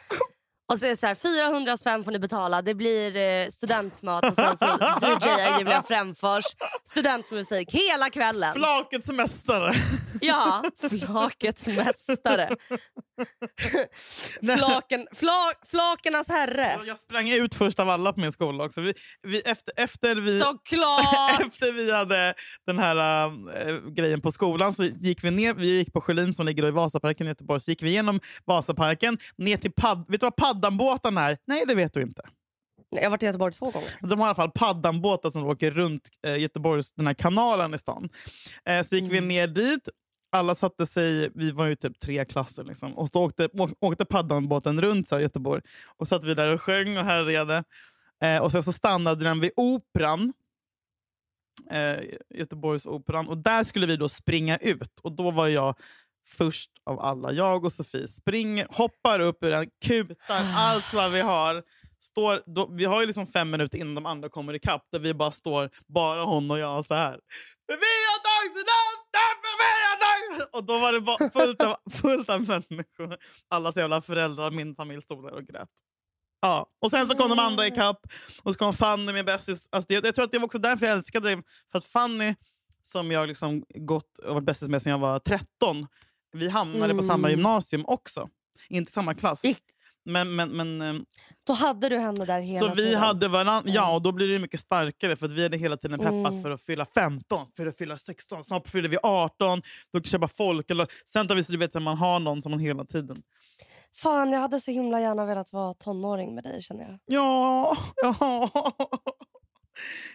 Och 0.71 0.79
så 0.79 0.85
är 0.85 0.89
det 0.89 0.97
så 0.97 1.07
här, 1.07 1.15
400 1.15 1.77
spänn 1.77 2.03
får 2.03 2.11
ni 2.11 2.19
betala, 2.19 2.61
det 2.61 2.73
blir 2.73 3.15
eh, 3.15 3.47
studentmat 3.49 4.25
och 4.25 4.35
sen 4.35 4.57
så 4.57 4.65
DJar 4.65 5.59
Julia 5.59 5.83
Främfors 5.87 6.45
studentmusik 6.83 7.71
hela 7.71 8.09
kvällen. 8.09 8.53
flakets 8.53 9.07
mästare. 9.07 9.73
Ja, 10.21 10.63
flakets 10.89 11.67
mästare. 11.67 12.55
Flaken, 14.57 15.07
fla, 15.15 15.51
flakernas 15.65 16.27
herre. 16.27 16.79
Jag 16.85 16.97
sprang 16.97 17.29
ut 17.29 17.55
först 17.55 17.79
av 17.79 17.89
alla 17.89 18.13
på 18.13 18.19
min 18.19 18.31
skola 18.31 18.63
också. 18.63 18.81
Vi, 18.81 18.93
vi, 19.27 19.41
efter, 19.41 19.73
efter, 19.77 20.15
vi, 20.15 20.39
Såklart! 20.39 21.41
efter 21.47 21.71
vi 21.71 21.91
hade 21.91 22.33
den 22.65 22.79
här 22.79 23.25
äh, 23.25 23.79
grejen 23.89 24.21
på 24.21 24.31
skolan 24.31 24.73
så 24.73 24.83
gick 24.83 25.23
vi 25.23 25.31
ner. 25.31 25.53
Vi 25.53 25.77
gick 25.77 25.93
på 25.93 26.01
Sjölin 26.01 26.33
som 26.33 26.45
ligger 26.45 26.65
i 26.65 26.71
Vasaparken 26.71 27.27
i 27.27 27.29
Göteborg. 27.29 27.61
Så 27.61 27.71
gick 27.71 27.83
vi 27.83 27.89
igenom 27.89 28.19
Vasaparken 28.45 29.17
ner 29.37 29.57
till 29.57 29.71
Pad... 29.71 30.05
Vet 30.07 30.19
du 30.19 30.25
vad 30.25 30.35
Paddanbåtarna 30.61 31.21
är? 31.29 31.37
Nej, 31.45 31.63
det 31.67 31.75
vet 31.75 31.93
du 31.93 32.01
inte. 32.01 32.21
Jag 32.89 33.03
har 33.03 33.09
varit 33.09 33.23
i 33.23 33.25
Göteborg 33.25 33.53
två 33.53 33.71
gånger. 33.71 33.89
De 34.01 34.19
har 34.19 34.27
i 34.27 34.29
alla 34.29 34.35
fall 34.35 34.51
paddanbåtar 34.51 35.31
som 35.31 35.43
åker 35.45 35.71
runt 35.71 36.09
eh, 36.27 36.37
Göteborgs, 36.37 36.91
den 36.93 37.07
här 37.07 37.13
kanalen 37.13 37.73
i 37.73 37.77
stan. 37.77 38.09
Eh, 38.65 38.83
så 38.83 38.95
gick 38.95 39.11
vi 39.11 39.17
Mm. 39.17 39.27
ner 39.27 39.47
dit. 39.47 39.89
Alla 40.31 40.55
satte 40.55 40.85
sig, 40.85 41.29
vi 41.35 41.51
var 41.51 41.65
ju 41.65 41.75
typ 41.75 41.99
tre 41.99 42.25
klasser, 42.25 42.63
liksom. 42.63 42.97
och 42.97 43.09
så 43.13 43.21
åkte, 43.23 43.49
åkte 43.79 44.05
paddanbåten 44.05 44.81
runt 44.81 45.07
så 45.07 45.15
här, 45.15 45.21
Göteborg. 45.21 45.61
Och 45.97 46.07
satt 46.07 46.23
vi 46.23 46.33
där 46.33 46.53
och 46.53 46.61
sjöng 46.61 46.97
och 46.97 47.05
härjade. 47.05 47.63
Eh, 48.23 48.37
och 48.37 48.51
sen 48.51 48.63
så 48.63 48.71
stannade 48.71 49.23
den 49.23 49.39
vid 49.39 49.51
Operan. 49.55 50.33
Eh, 51.71 51.97
Göteborgsoperan. 52.29 53.27
Och 53.27 53.37
där 53.37 53.63
skulle 53.63 53.85
vi 53.87 53.97
då 53.97 54.09
springa 54.09 54.57
ut. 54.57 54.99
Och 55.03 55.11
då 55.11 55.31
var 55.31 55.47
jag 55.47 55.75
först 56.27 56.71
av 56.85 56.99
alla. 56.99 57.31
Jag 57.31 57.65
och 57.65 57.71
Sofie 57.71 58.07
springer, 58.07 58.67
hoppar 58.69 59.19
upp 59.19 59.43
ur 59.43 59.49
den, 59.49 59.69
kutar 59.85 60.43
allt 60.55 60.93
vad 60.93 61.11
vi 61.11 61.21
har. 61.21 61.63
Står, 61.99 62.43
då, 62.45 62.69
vi 62.71 62.85
har 62.85 63.01
ju 63.01 63.07
liksom 63.07 63.27
fem 63.27 63.49
minuter 63.49 63.77
innan 63.77 63.95
de 63.95 64.05
andra 64.05 64.29
kommer 64.29 64.53
ikapp 64.53 64.87
där 64.91 64.99
vi 64.99 65.13
bara 65.13 65.31
står, 65.31 65.69
bara 65.87 66.23
hon 66.23 66.51
och 66.51 66.59
jag 66.59 66.85
så 66.85 66.93
här. 66.93 67.19
Vi 67.67 67.73
har 67.73 68.19
tagit 68.19 68.55
vi 68.55 68.63
har 69.89 70.37
tagit... 70.37 70.55
Och 70.55 70.63
då 70.63 70.79
var 70.79 70.93
det 70.93 71.01
bara 71.01 71.29
fullt 71.29 71.61
av, 71.61 71.75
fullt 71.91 72.29
av 72.29 72.41
människor. 72.41 73.17
Allas 73.47 73.75
jävla 73.75 74.01
föräldrar, 74.01 74.51
min 74.51 74.75
familj 74.75 75.01
stod 75.01 75.23
där 75.23 75.33
och 75.33 75.43
grät. 75.43 75.69
Ja. 76.41 76.69
Och 76.81 76.91
sen 76.91 77.07
så 77.07 77.15
kom 77.15 77.29
de 77.29 77.39
andra 77.39 77.67
ikapp 77.67 77.99
och 78.43 78.53
så 78.53 78.59
kom 78.59 78.73
Fanny, 78.73 79.13
min 79.13 79.25
bästis. 79.25 79.67
Alltså 79.71 79.85
det, 79.89 80.05
jag 80.05 80.15
tror 80.15 80.25
att 80.25 80.31
det 80.31 80.39
var 80.39 80.45
också 80.45 80.59
därför 80.59 80.85
jag 80.85 80.95
älskade 80.95 81.35
det. 81.35 81.43
För 81.71 81.77
att 81.77 81.85
Fanny, 81.85 82.35
som 82.81 83.11
jag 83.11 83.27
liksom 83.27 83.63
gått 83.75 84.19
och 84.19 84.33
varit 84.33 84.45
bästis 84.45 84.69
med 84.69 84.81
sedan 84.81 84.91
jag 84.91 84.99
var 84.99 85.19
13, 85.19 85.87
vi 86.31 86.49
hamnade 86.49 86.95
på 86.95 87.03
samma 87.03 87.27
Mm. 87.27 87.31
gymnasium 87.39 87.85
också. 87.85 88.29
Inte 88.69 88.91
samma 88.91 89.13
klass. 89.13 89.41
Men, 90.05 90.35
men, 90.35 90.49
men, 90.49 90.81
eh, 90.81 91.01
Då 91.47 91.53
hade 91.53 91.89
du 91.89 91.97
henne 91.97 92.25
där 92.25 92.41
hela 92.41 92.59
så 92.69 92.75
vi 92.75 92.83
tiden. 92.83 92.99
hade 92.99 93.27
varandra, 93.27 93.71
ja 93.71 93.83
Mm. 93.83 93.95
och 93.95 94.01
då 94.01 94.11
blir 94.11 94.27
det 94.27 94.39
mycket 94.39 94.59
starkare 94.59 95.15
för 95.15 95.25
att 95.25 95.31
vi 95.31 95.43
hade 95.43 95.57
hela 95.57 95.77
tiden 95.77 95.99
peppat 95.99 96.13
Mm. 96.31 96.41
för 96.43 96.51
att 96.51 96.61
fylla 96.61 96.85
15, 96.85 97.47
för 97.57 97.67
att 97.67 97.77
fylla 97.77 97.97
16, 97.97 98.43
snart 98.43 98.69
fyller 98.69 98.89
vi 98.89 98.97
18, 99.03 99.61
då 99.93 99.99
kan 99.99 100.01
vi 100.03 100.09
köpa 100.09 100.27
folk. 100.27 100.71
Eller, 100.71 100.87
sen 101.05 101.27
tar 101.27 101.35
vi 101.35 101.43
så 101.43 101.51
du 101.51 101.57
vet 101.57 101.75
att 101.75 101.83
man 101.83 101.97
har 101.97 102.19
någon 102.19 102.41
som 102.41 102.51
man 102.51 102.59
hela 102.59 102.85
tiden. 102.85 103.21
Fan, 103.93 104.31
jag 104.31 104.39
hade 104.39 104.59
så 104.59 104.71
himla 104.71 105.01
gärna 105.01 105.25
velat 105.25 105.53
vara 105.53 105.73
tonåring 105.73 106.35
med 106.35 106.43
dig 106.43 106.61
känner 106.61 106.83
jag. 106.83 106.99
Ja, 107.05 107.77
ja. 108.01 108.49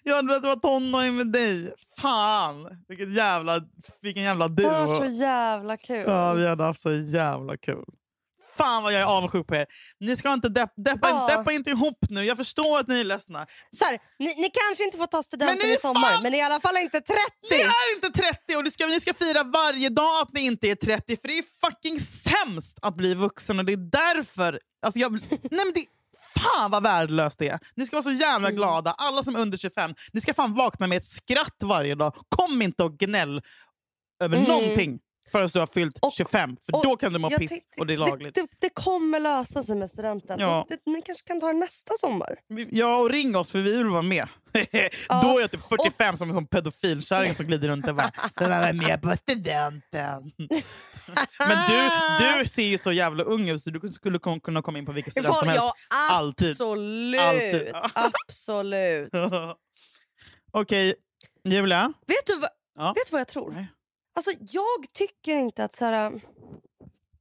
Jag 0.03 0.16
hade 0.16 0.29
velat 0.29 0.42
vara 0.42 0.57
tonåring 0.57 1.16
med 1.16 1.33
dig. 1.33 1.75
Fan, 1.99 2.69
vilken 2.88 3.12
jävla, 3.12 3.61
vilken 4.03 4.23
jävla 4.23 4.49
Det 4.49 4.69
har 4.69 4.87
varit 4.87 4.97
så 4.99 5.03
duo. 5.05 5.12
jävla 5.12 5.77
kul. 5.77 6.05
Ja, 6.07 6.33
vi 6.35 6.47
hade 6.47 6.64
haft 6.64 6.81
så 6.81 6.92
jävla 6.92 7.57
kul. 7.57 7.85
Fan 8.57 8.83
vad 8.83 8.92
jag 8.92 9.01
är 9.01 9.05
avundsjuk 9.05 9.47
på 9.47 9.55
er. 9.55 9.66
Ni 10.01 10.16
ska 10.16 10.33
inte 10.33 10.49
depp, 10.49 10.73
deppa, 10.77 11.09
Ja. 11.09 11.37
deppa 11.37 11.53
inte 11.53 11.71
ihop 11.71 11.99
nu. 12.11 12.25
Jag 12.25 12.37
förstår 12.37 12.79
att 12.79 12.88
ni 12.88 13.01
är 13.01 13.05
ledsna. 13.05 13.47
Så 13.77 13.85
här, 13.85 13.99
ni, 14.19 14.27
ni 14.27 14.51
kanske 14.66 14.85
inte 14.85 14.99
får 14.99 15.07
ta 15.07 15.23
studenten 15.23 15.69
ni 15.69 15.75
i 15.75 15.77
sommar, 15.77 16.01
fan- 16.01 16.23
men 16.23 16.33
ni 16.33 16.38
är 16.38 16.42
i 16.42 16.45
alla 16.45 16.61
fall 16.61 16.77
inte 16.77 17.01
30! 17.01 17.16
Ni 17.51 17.57
är 17.57 17.95
inte 17.97 18.11
30 18.23 18.57
och 18.57 18.64
det 18.64 18.71
ska, 18.71 18.87
ni 18.87 19.01
ska 19.01 19.14
fira 19.14 19.42
varje 19.42 19.88
dag 19.88 20.23
att 20.23 20.33
ni 20.33 20.40
inte 20.40 20.66
är 20.71 20.75
30 20.75 21.16
för 21.16 21.29
det 21.29 21.38
är 21.38 21.45
fucking 21.66 22.01
sämst 22.01 22.79
att 22.83 22.95
bli 22.97 23.14
vuxen 23.14 23.59
och 23.59 23.64
det 23.64 23.73
är 23.73 23.90
därför... 24.14 24.61
Alltså 24.87 25.01
jag, 25.01 25.12
nej 25.31 25.40
men 25.51 25.73
det, 25.75 25.85
fan 26.38 26.70
vad 26.70 26.83
värdelöst 26.83 27.38
det 27.38 27.49
är. 27.49 27.59
Ni 27.77 27.87
ska 27.87 27.96
vara 27.96 28.03
så 28.05 28.12
jävla 28.12 28.49
Mm. 28.49 28.57
glada, 28.57 28.90
alla 28.99 29.22
som 29.22 29.37
är 29.37 29.40
under 29.40 29.59
25. 29.59 29.94
Ni 30.12 30.20
ska 30.20 30.35
fan 30.35 30.55
vakna 30.55 30.87
med 30.87 30.99
ett 30.99 31.05
skratt 31.05 31.57
varje 31.62 31.94
dag. 31.94 32.14
Kom 32.29 32.62
inte 32.62 32.83
och 32.85 32.99
gnäll 32.99 33.42
över 34.25 34.37
Mm. 34.37 34.49
någonting 34.49 34.99
förrän 35.33 35.49
du 35.53 35.59
har 35.59 35.66
fyllt 35.66 35.99
Och- 36.03 36.12
25. 36.12 36.57
För 36.66 36.75
och 36.79 36.85
då 36.85 36.96
kan 36.96 37.12
du 37.12 37.18
må 37.18 37.31
piss 37.31 37.53
och 37.79 37.87
det 37.87 37.92
är 37.92 37.96
lagligt. 37.99 38.35
Det, 38.35 38.40
det, 38.42 38.49
det 38.61 38.70
kommer 38.75 39.20
lösa 39.20 39.62
sig 39.62 39.77
med 39.77 39.90
studenten. 39.90 40.40
Ja. 40.40 40.66
Det, 40.68 40.79
ni 40.87 41.03
kanske 41.03 41.27
kan 41.27 41.40
ta 41.40 41.46
det 41.46 41.53
nästa 41.59 41.94
sommar. 42.01 42.37
Ja, 42.70 42.96
och 42.96 43.11
ring 43.11 43.37
oss 43.37 43.51
för 43.51 43.59
vi 43.59 43.72
vill 43.72 43.87
vara 43.87 44.03
med. 44.03 44.29
Ja, 45.09 45.20
Då 45.22 45.37
är 45.37 45.40
jag 45.40 45.51
typ 45.51 45.68
45 45.68 46.16
som 46.16 46.29
en 46.29 46.35
sån 46.35 46.46
pedofilkärring 46.46 47.35
som 47.35 47.46
glider 47.46 47.68
runt 47.68 47.88
och 47.88 47.94
bara 47.94 48.11
“Den 48.35 48.53
är 48.53 48.72
med 48.72 49.03
på 49.03 49.16
studenten”. 49.16 50.33
Men 51.38 51.57
du, 51.69 51.88
du 52.40 52.47
ser 52.49 52.62
ju 52.62 52.79
så 52.79 52.92
jävla 52.92 53.25
ung 53.25 53.49
ut 53.49 53.62
så 53.62 53.71
du 53.71 53.88
skulle 53.90 54.19
kunna 54.19 54.62
komma 54.62 54.79
in 54.79 54.87
på 54.87 54.92
vilken 54.92 55.11
student 55.11 55.37
som 55.37 55.49
helst. 55.49 55.62
ja, 55.64 55.73
Alltid. 56.11 56.51
absolut. 56.51 57.21
Alltid. 57.21 57.73
absolut. 58.29 59.12
Okej, 60.53 60.95
Julia. 61.45 61.92
Vet, 62.07 62.27
du 62.27 62.47
Ja. 62.79 62.87
vet 62.92 63.07
du 63.07 63.12
vad 63.12 63.21
jag 63.21 63.29
tror? 63.29 63.51
Nej. 63.53 63.66
Alltså, 64.14 64.31
jag 64.40 64.92
tycker 64.95 65.37
inte 65.37 65.64
att... 65.64 65.75
Så 65.75 65.85
här, 65.85 66.21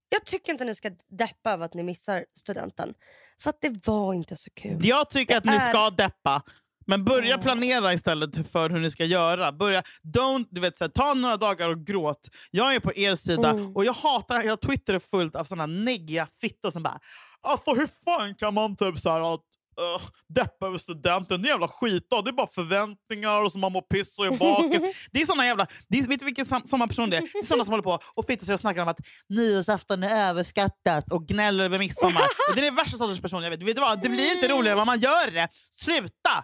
jag 0.10 0.26
tycker 0.26 0.52
inte 0.52 0.65
ni 0.65 0.76
ska 0.76 0.91
deppa 1.17 1.52
över 1.52 1.65
att 1.65 1.74
ni 1.74 1.84
missar 1.84 2.26
studenten. 2.39 2.93
För 3.41 3.50
att 3.50 3.62
det 3.62 3.88
var 3.88 4.13
inte 4.13 4.36
så 4.38 4.50
kul. 4.56 4.86
Jag 4.86 5.10
tycker 5.10 5.34
Det 5.34 5.38
att 5.38 5.45
ni 5.45 5.52
är- 5.56 5.69
ska 5.69 5.89
deppa. 5.89 6.41
Men 6.88 7.04
börja 7.06 7.30
Ja. 7.30 7.38
planera 7.38 7.93
istället 7.93 8.52
för 8.52 8.69
hur 8.69 8.80
ni 8.80 8.91
ska 8.91 9.06
göra. 9.06 9.52
Börja, 9.52 9.82
don't, 10.04 10.45
du 10.50 10.62
vet, 10.62 10.78
så 10.78 10.84
här, 10.84 10.89
ta 10.91 11.13
några 11.13 11.38
dagar 11.38 11.69
och 11.69 11.86
gråt. 11.86 12.30
Jag 12.52 12.76
är 12.76 12.80
på 12.80 12.93
er 12.95 13.15
sida 13.15 13.50
Mm. 13.50 13.76
och 13.76 13.86
jag 13.86 13.93
hatar 13.93 14.43
jag 14.43 14.62
Twitter 14.62 14.93
är 14.93 15.00
fullt 15.00 15.36
av 15.36 15.45
såna 15.45 15.65
neggiga 15.65 16.28
fittor 16.41 16.69
som 16.71 16.84
bara 16.84 17.00
alltså 17.41 17.74
hur 17.74 17.89
fan 18.06 18.36
kan 18.36 18.54
man 18.54 18.76
typ 18.76 19.00
så 19.00 19.10
här 19.10 19.34
att 19.34 19.41
Uh, 19.82 20.02
deppa 20.28 20.68
över 20.68 20.78
studenten, 20.78 21.42
det 21.42 21.48
är 21.48 21.50
jävla 21.50 21.68
skit 21.68 22.08
då. 22.10 22.22
Det 22.22 22.30
är 22.30 22.34
bara 22.34 22.48
förväntningar 22.48 23.44
och 23.44 23.52
så 23.52 23.58
man 23.58 23.72
mår 23.72 23.82
piss 23.82 24.18
och 24.18 24.26
är 24.26 24.32
bakis. 24.32 25.08
det 25.12 25.22
är 25.22 25.26
såna 25.26 25.46
jävla, 25.46 25.68
det 25.88 25.98
är, 25.98 26.08
vet 26.08 26.20
du 26.20 26.26
vilken 26.26 26.46
sam, 26.46 26.68
samma 26.68 26.88
person 26.88 27.10
det 27.10 27.18
är? 27.18 27.22
Det 27.22 27.40
är 27.40 27.46
såna 27.46 27.64
som 27.64 27.72
håller 27.72 27.84
på 27.84 28.00
och 28.14 28.26
fittar 28.28 28.46
sig 28.46 28.54
och 28.54 28.60
snackar 28.60 28.82
om 28.82 28.88
att 28.88 29.00
nyårsafton 29.30 30.04
är 30.04 30.30
överskattat 30.30 31.12
och 31.12 31.28
gnäller 31.28 31.66
över 31.66 31.80
midsommar. 31.80 32.24
det 32.56 32.62
är 32.62 32.66
den 32.66 32.76
värsta 32.76 32.98
sortens 32.98 33.22
person 33.22 33.44
jag 33.44 33.50
vet. 33.50 33.62
vet 33.62 33.76
du 33.76 33.82
vad? 33.82 34.04
Det 34.04 34.10
blir 34.10 34.36
inte 34.36 34.48
roligare 34.48 34.76
vad 34.76 34.88
man 34.88 35.00
gör 35.00 35.32
det. 35.32 35.48
Sluta! 35.76 36.44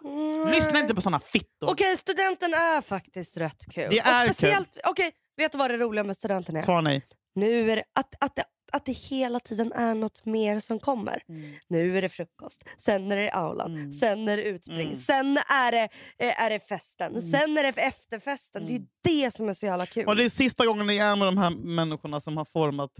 Lyssna 0.51 0.79
inte 0.79 0.95
på 0.95 1.01
såna 1.01 1.19
fittor. 1.19 1.69
Okej, 1.69 1.97
studenten 1.97 2.53
är 2.53 2.81
faktiskt 2.81 3.37
rätt 3.37 3.65
kul. 3.73 3.87
Det 3.89 4.01
Och 4.01 4.07
är 4.07 4.25
kul. 4.25 4.33
speciellt, 4.33 4.77
Okej, 4.83 5.11
vet 5.37 5.51
du 5.51 5.57
vad 5.57 5.71
det 5.71 5.77
roliga 5.77 6.03
med 6.03 6.17
studenten 6.17 6.55
är? 6.55 6.63
Svara 6.63 6.81
nej. 6.81 7.05
Nu 7.35 7.71
är 7.71 7.75
det 7.75 7.83
att, 7.95 8.23
att, 8.23 8.35
det, 8.35 8.43
att 8.71 8.85
det 8.85 8.91
hela 8.91 9.39
tiden 9.39 9.71
är 9.73 9.95
något 9.95 10.25
mer 10.25 10.59
som 10.59 10.79
kommer. 10.79 11.23
Nu 11.67 11.97
är 11.97 12.01
det 12.01 12.09
frukost, 12.09 12.63
sen 12.77 13.11
är 13.11 13.15
det 13.15 13.31
aulan, 13.31 13.75
Mm. 13.75 13.91
sen 13.91 14.27
är 14.27 14.37
det 14.37 14.43
utspring, 14.43 14.81
Mm. 14.81 14.95
sen 14.95 15.37
är 15.37 15.71
det, 15.71 15.89
eh, 16.19 16.41
är 16.41 16.49
det 16.49 16.59
festen, 16.59 17.21
sen 17.21 17.57
är 17.57 17.63
det 17.63 17.81
efterfesten. 17.81 18.65
Det 18.65 18.73
är 18.73 18.77
ju 18.77 18.85
det 19.03 19.31
som 19.31 19.49
är 19.49 19.53
så 19.53 19.65
jävla 19.65 19.85
kul. 19.85 20.07
Och 20.07 20.15
det 20.15 20.23
är 20.23 20.29
sista 20.29 20.65
gången 20.65 20.87
ni 20.87 20.97
är 20.97 21.15
med 21.15 21.27
de 21.27 21.37
här 21.37 21.49
människorna 21.49 22.19
som 22.19 22.37
har 22.37 22.45
format 22.45 22.91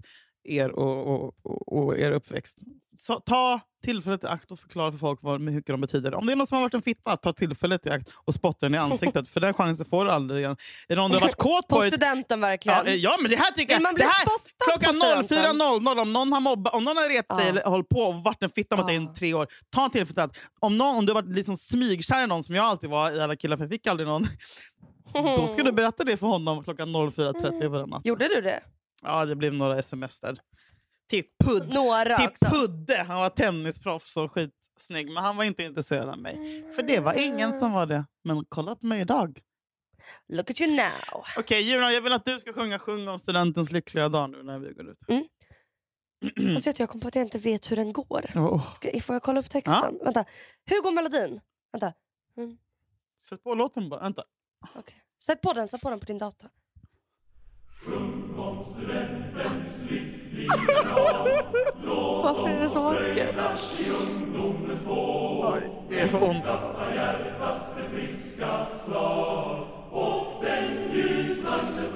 er 0.44 0.70
och, 0.70 1.34
och, 1.44 1.78
och, 1.78 2.00
er 2.00 2.12
uppväxt. 2.12 2.58
Så 2.98 3.20
ta 3.20 3.60
tillfället 3.84 4.24
i 4.24 4.28
akt 4.28 4.52
och 4.52 4.60
förklara 4.60 4.92
för 4.92 5.00
folk 5.00 5.20
vad, 5.24 5.42
mycket 5.42 5.68
de 5.68 5.82
betyder. 5.82 6.14
Om 6.14 6.26
det 6.26 6.32
är 6.32 6.36
någon 6.36 6.48
som 6.48 6.56
har 6.56 6.62
varit 6.64 6.74
en 6.74 6.82
fitta, 6.82 7.18
ta 7.18 7.34
tillfället 7.34 7.86
i 7.86 7.90
akt 7.90 8.10
och 8.14 8.34
spotta 8.34 8.66
den 8.66 8.76
i 8.76 8.78
ansiktet. 8.78 9.30
för 9.30 9.40
den 9.40 9.54
chansen 9.54 9.86
får 9.86 10.06
du 10.06 10.12
aldrig 10.12 10.40
igen. 10.40 10.58
Är 10.88 10.96
det 10.96 11.02
någon 11.02 11.12
du 11.12 11.18
har 11.18 11.22
varit 11.22 11.36
kåt 11.38 11.68
på? 11.68 11.76
på 11.76 11.82
studenten 11.82 12.42
verkligen. 12.42 12.78
Ja, 12.86 12.92
eh, 12.92 12.96
ja, 12.96 13.18
men 13.22 13.32
det 13.32 13.38
här 13.38 13.52
tycker 13.52 13.74
jag... 13.74 13.82
man 13.82 13.96
det 13.96 14.04
här, 14.04 14.26
klockan 14.70 15.00
på 15.20 15.24
studenten? 15.24 15.60
04.00, 15.60 16.02
om 16.02 16.14
någon 16.14 16.34
har 16.34 16.42
mobbat, 16.42 16.74
om 16.74 16.84
någon 16.84 16.98
har 16.98 17.10
retat 17.10 17.38
dig 17.38 17.48
Ja. 17.48 17.52
eller 17.52 17.64
hållit 17.64 17.90
på 17.90 18.00
och 18.00 18.24
varit 18.24 18.44
en 18.44 18.50
fitta 18.50 18.78
mot 18.78 18.88
dig 18.88 18.96
Ja. 18.96 19.12
i 19.12 19.16
tre 19.16 19.34
år, 19.34 19.48
ta 19.70 19.90
tillfället 19.90 20.18
i 20.18 20.22
akt. 20.22 20.38
Om, 20.60 20.78
någon, 20.78 20.96
om 20.96 21.06
du 21.06 21.14
har 21.14 21.22
varit 21.22 21.36
liksom 21.36 21.58
smygkär 21.58 22.24
i 22.24 22.28
någon, 22.28 22.44
som 22.44 22.56
jag 22.56 22.66
alltid 22.66 22.90
var 22.90 23.12
i 23.12 23.22
alla 23.22 23.36
killar, 23.36 23.58
för 23.58 23.64
jag 23.64 23.72
fick 23.72 23.88
aldrig 23.88 24.08
någon. 24.08 24.28
Då 25.14 25.48
ska 25.48 25.64
du 25.64 25.72
berätta 25.72 26.04
det 26.04 26.18
för 26.18 26.28
honom 26.28 26.64
klockan 26.64 26.90
04.30 26.90 27.70
på 27.70 27.78
den 27.78 27.90
natten. 27.90 28.02
Gjorde 28.04 28.28
du 28.28 28.42
det? 28.42 28.64
Ja, 29.02 29.26
det 29.26 29.36
blev 29.36 29.54
några 29.54 29.80
sms 29.80 30.20
där. 30.20 30.42
Till, 31.10 31.24
Pud 31.44 31.74
Några 31.74 32.18
till 32.18 32.28
också. 32.28 32.46
Pudde, 32.46 33.04
han 33.04 33.22
var 33.22 33.30
tennisproffs 33.30 34.18
och 34.18 34.32
skitsnygg, 34.32 35.08
men 35.08 35.24
han 35.24 35.38
var 35.38 35.44
inte 35.44 35.64
intresserad 35.64 36.10
av 36.10 36.18
mig. 36.18 36.66
För 36.76 36.84
det 36.84 37.00
var 37.00 37.14
ingen 37.14 37.60
som 37.60 37.72
var 37.72 37.86
det. 37.86 38.06
Men 38.24 38.46
kolla 38.50 38.76
på 38.76 38.86
mig 38.86 39.02
idag. 39.02 39.40
Look 40.28 40.50
at 40.50 40.62
you 40.62 40.76
now. 40.76 41.24
Okej, 41.38 41.62
Julia, 41.62 41.92
jag 41.92 42.02
vill 42.02 42.14
att 42.14 42.26
du 42.26 42.40
ska 42.40 42.54
sjunga 42.54 42.80
Sjung 42.80 43.08
om 43.08 43.20
studentens 43.20 43.72
lyckliga 43.72 44.10
dag 44.10 44.30
nu 44.30 44.44
när 44.44 44.60
vi 44.60 44.74
går 44.74 44.90
ut. 44.90 45.00
Alltså, 46.38 46.70
vet 46.70 46.76
du, 46.76 46.84
jag 46.84 46.90
kom 46.90 47.02
på 47.02 47.08
att 47.08 47.16
jag 47.16 47.22
inte 47.22 47.40
vet 47.40 47.72
hur 47.72 47.76
den 47.76 47.94
går. 47.94 48.32
Oh. 48.36 48.72
Ska, 48.72 49.00
får 49.02 49.16
jag 49.16 49.24
kolla 49.24 49.40
upp 49.40 49.50
texten? 49.50 50.00
Vänta. 50.04 50.26
Hur 50.66 50.82
går 50.82 50.92
melodin? 50.92 51.42
Vänta. 51.72 51.94
Sätt 53.20 53.44
på 53.44 53.56
låten 53.56 53.90
bara. 53.90 54.02
Vänta. 54.02 54.24
Okej. 54.76 55.04
Sätt 55.24 55.42
på 55.42 55.54
den, 55.54 55.68
sätt 55.68 55.82
på 55.82 55.90
den 55.90 56.00
på 56.00 56.06
din 56.06 56.18
data. 56.18 56.50
Varför 62.24 62.50
är 62.50 62.60
det 62.60 62.70
så 62.70 62.82
vackert? 62.82 63.36
Oj, 64.88 65.62
det 65.90 66.00
är 66.00 66.08
för 66.08 66.24
ont. 66.24 66.44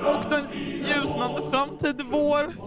Och 0.06 0.30
den 0.30 0.48
ljusnande 0.86 1.42
framtid 1.52 2.02
vår. 2.12 2.54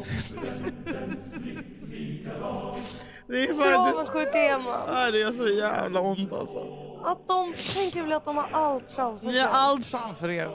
Det 3.31 3.49
är 3.49 3.55
fan... 3.55 3.75
avundsjuk 3.89 4.29
är 4.35 4.59
man? 4.59 5.13
Det 5.13 5.23
är 5.23 5.33
så 5.33 5.49
jävla 5.49 6.01
ont 6.01 6.33
alltså. 6.33 6.59
Att 7.05 7.27
de 7.29 7.55
tänker 7.75 8.03
väl 8.03 8.13
att 8.13 8.25
de 8.25 8.37
har 8.37 8.49
allt 8.53 8.91
framför 8.91 9.27
Ni 9.27 9.33
sig. 9.33 9.43
har 9.43 9.49
allt 9.59 9.87
framför 9.87 10.31
er. 10.31 10.51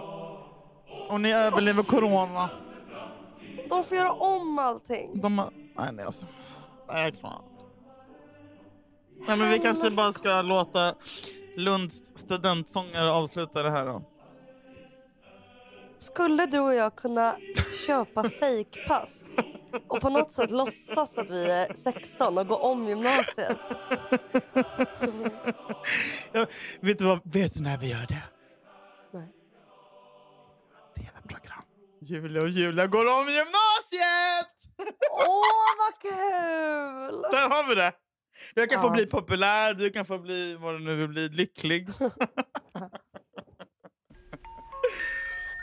Och 1.10 1.22
ni 1.22 1.34
överlever 1.34 1.84
corona. 1.84 2.50
De 3.74 3.84
får 3.84 3.98
göra 3.98 4.12
om 4.12 4.60
allting. 4.60 5.22
De 5.22 5.40
har... 5.40 5.52
Nej, 5.78 5.94
nej 5.94 6.06
alltså. 6.06 6.26
Nej, 6.88 7.04
jag 7.04 7.20
klarar. 7.20 7.42
Nej, 9.28 9.38
men 9.38 9.50
vi 9.50 9.60
kanske 9.60 9.92
bara 9.92 10.12
ska 10.12 10.42
låta 10.42 10.96
Lunds 11.56 12.04
studentsångare 12.16 13.12
avsluta 13.12 13.64
det 13.64 13.70
här 13.70 13.86
då. 13.86 14.04
Skulle 15.98 16.46
du 16.46 16.60
och 16.60 16.74
jag 16.74 16.96
kunna 16.96 17.36
köpa 17.88 18.24
fejkpass 18.40 19.32
och 19.88 20.02
på 20.02 20.10
något 20.10 20.32
sätt 20.32 20.52
låtsas 20.52 21.18
att 21.18 21.30
vi 21.30 21.52
är 21.52 21.74
16 21.74 22.38
och 22.38 22.48
gå 22.48 22.56
om 22.56 22.88
gymnasiet? 22.88 23.58
Ja, 26.32 26.46
vet, 26.80 27.00
du 27.00 27.06
vad, 27.06 27.20
vet 27.24 27.54
du 27.54 27.62
när 27.62 27.78
vi 27.78 27.90
gör 27.90 28.06
det? 28.08 28.24
Julia 32.06 32.42
och 32.42 32.50
Julia 32.50 32.88
går 32.88 33.06
om 33.06 33.26
gymnasiet! 33.28 34.54
Åh, 35.12 35.72
vad 35.80 36.02
kul! 36.02 37.22
Där 37.32 37.50
har 37.50 37.70
vi 37.70 37.76
det! 37.76 37.92
Jag 38.56 38.70
kan 38.70 38.82
få 38.82 38.88
Ja. 38.88 38.92
bli 38.92 39.06
populär, 39.06 39.74
du 39.74 39.90
kan 39.90 40.06
få 40.06 40.18
bli 40.20 40.56
vad 40.56 40.74
du 40.76 40.80
nu 40.80 40.96
vill 40.96 41.08
bli, 41.08 41.30
lycklig. 41.30 41.88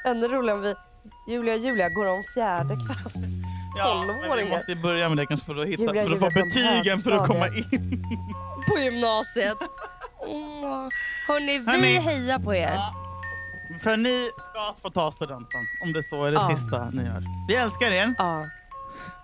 Ännu 0.07 0.29
roligare 0.29 0.57
om 0.59 0.63
vi, 0.63 0.75
Julia 1.29 1.55
och 1.55 1.61
Julia 1.61 1.89
går 1.89 2.07
om 2.07 2.23
fjärde 2.35 2.77
klass. 2.77 3.15
Ja, 3.79 4.05
men 4.07 4.17
vi 4.17 4.23
12-åringar. 4.29 4.51
måste 4.51 4.75
börja 4.77 5.09
med 5.09 5.19
det 5.19 5.27
kanske 5.27 5.47
för 5.47 5.63
att, 5.63 5.69
hitta, 5.69 5.83
Julia, 5.83 6.05
för 6.05 6.13
att 6.13 6.21
få 6.21 6.31
Julia, 6.31 6.45
betygen 6.45 6.99
för 7.01 7.11
att 7.13 7.27
komma 7.27 7.49
in. 7.49 8.05
På 8.69 8.79
gymnasiet. 8.79 9.57
Åh. 10.19 10.89
Hörni, 11.29 11.59
vi 11.59 11.65
Hörni. 11.71 11.97
hejar 11.99 12.39
på 12.39 12.55
er. 12.55 12.73
Ja. 12.75 12.95
För 13.79 13.97
ni 13.97 14.31
ska 14.51 14.75
få 14.83 14.91
ta 14.91 15.13
studenten, 15.13 15.61
om 15.83 15.93
det 15.93 16.03
så 16.03 16.25
är 16.25 16.31
det 16.31 16.35
Ja. 16.35 16.57
sista 16.57 16.91
ni 16.91 17.03
gör. 17.05 17.23
Vi 17.49 17.55
älskar 17.57 17.91
er. 17.91 18.15
Ja, 18.19 18.49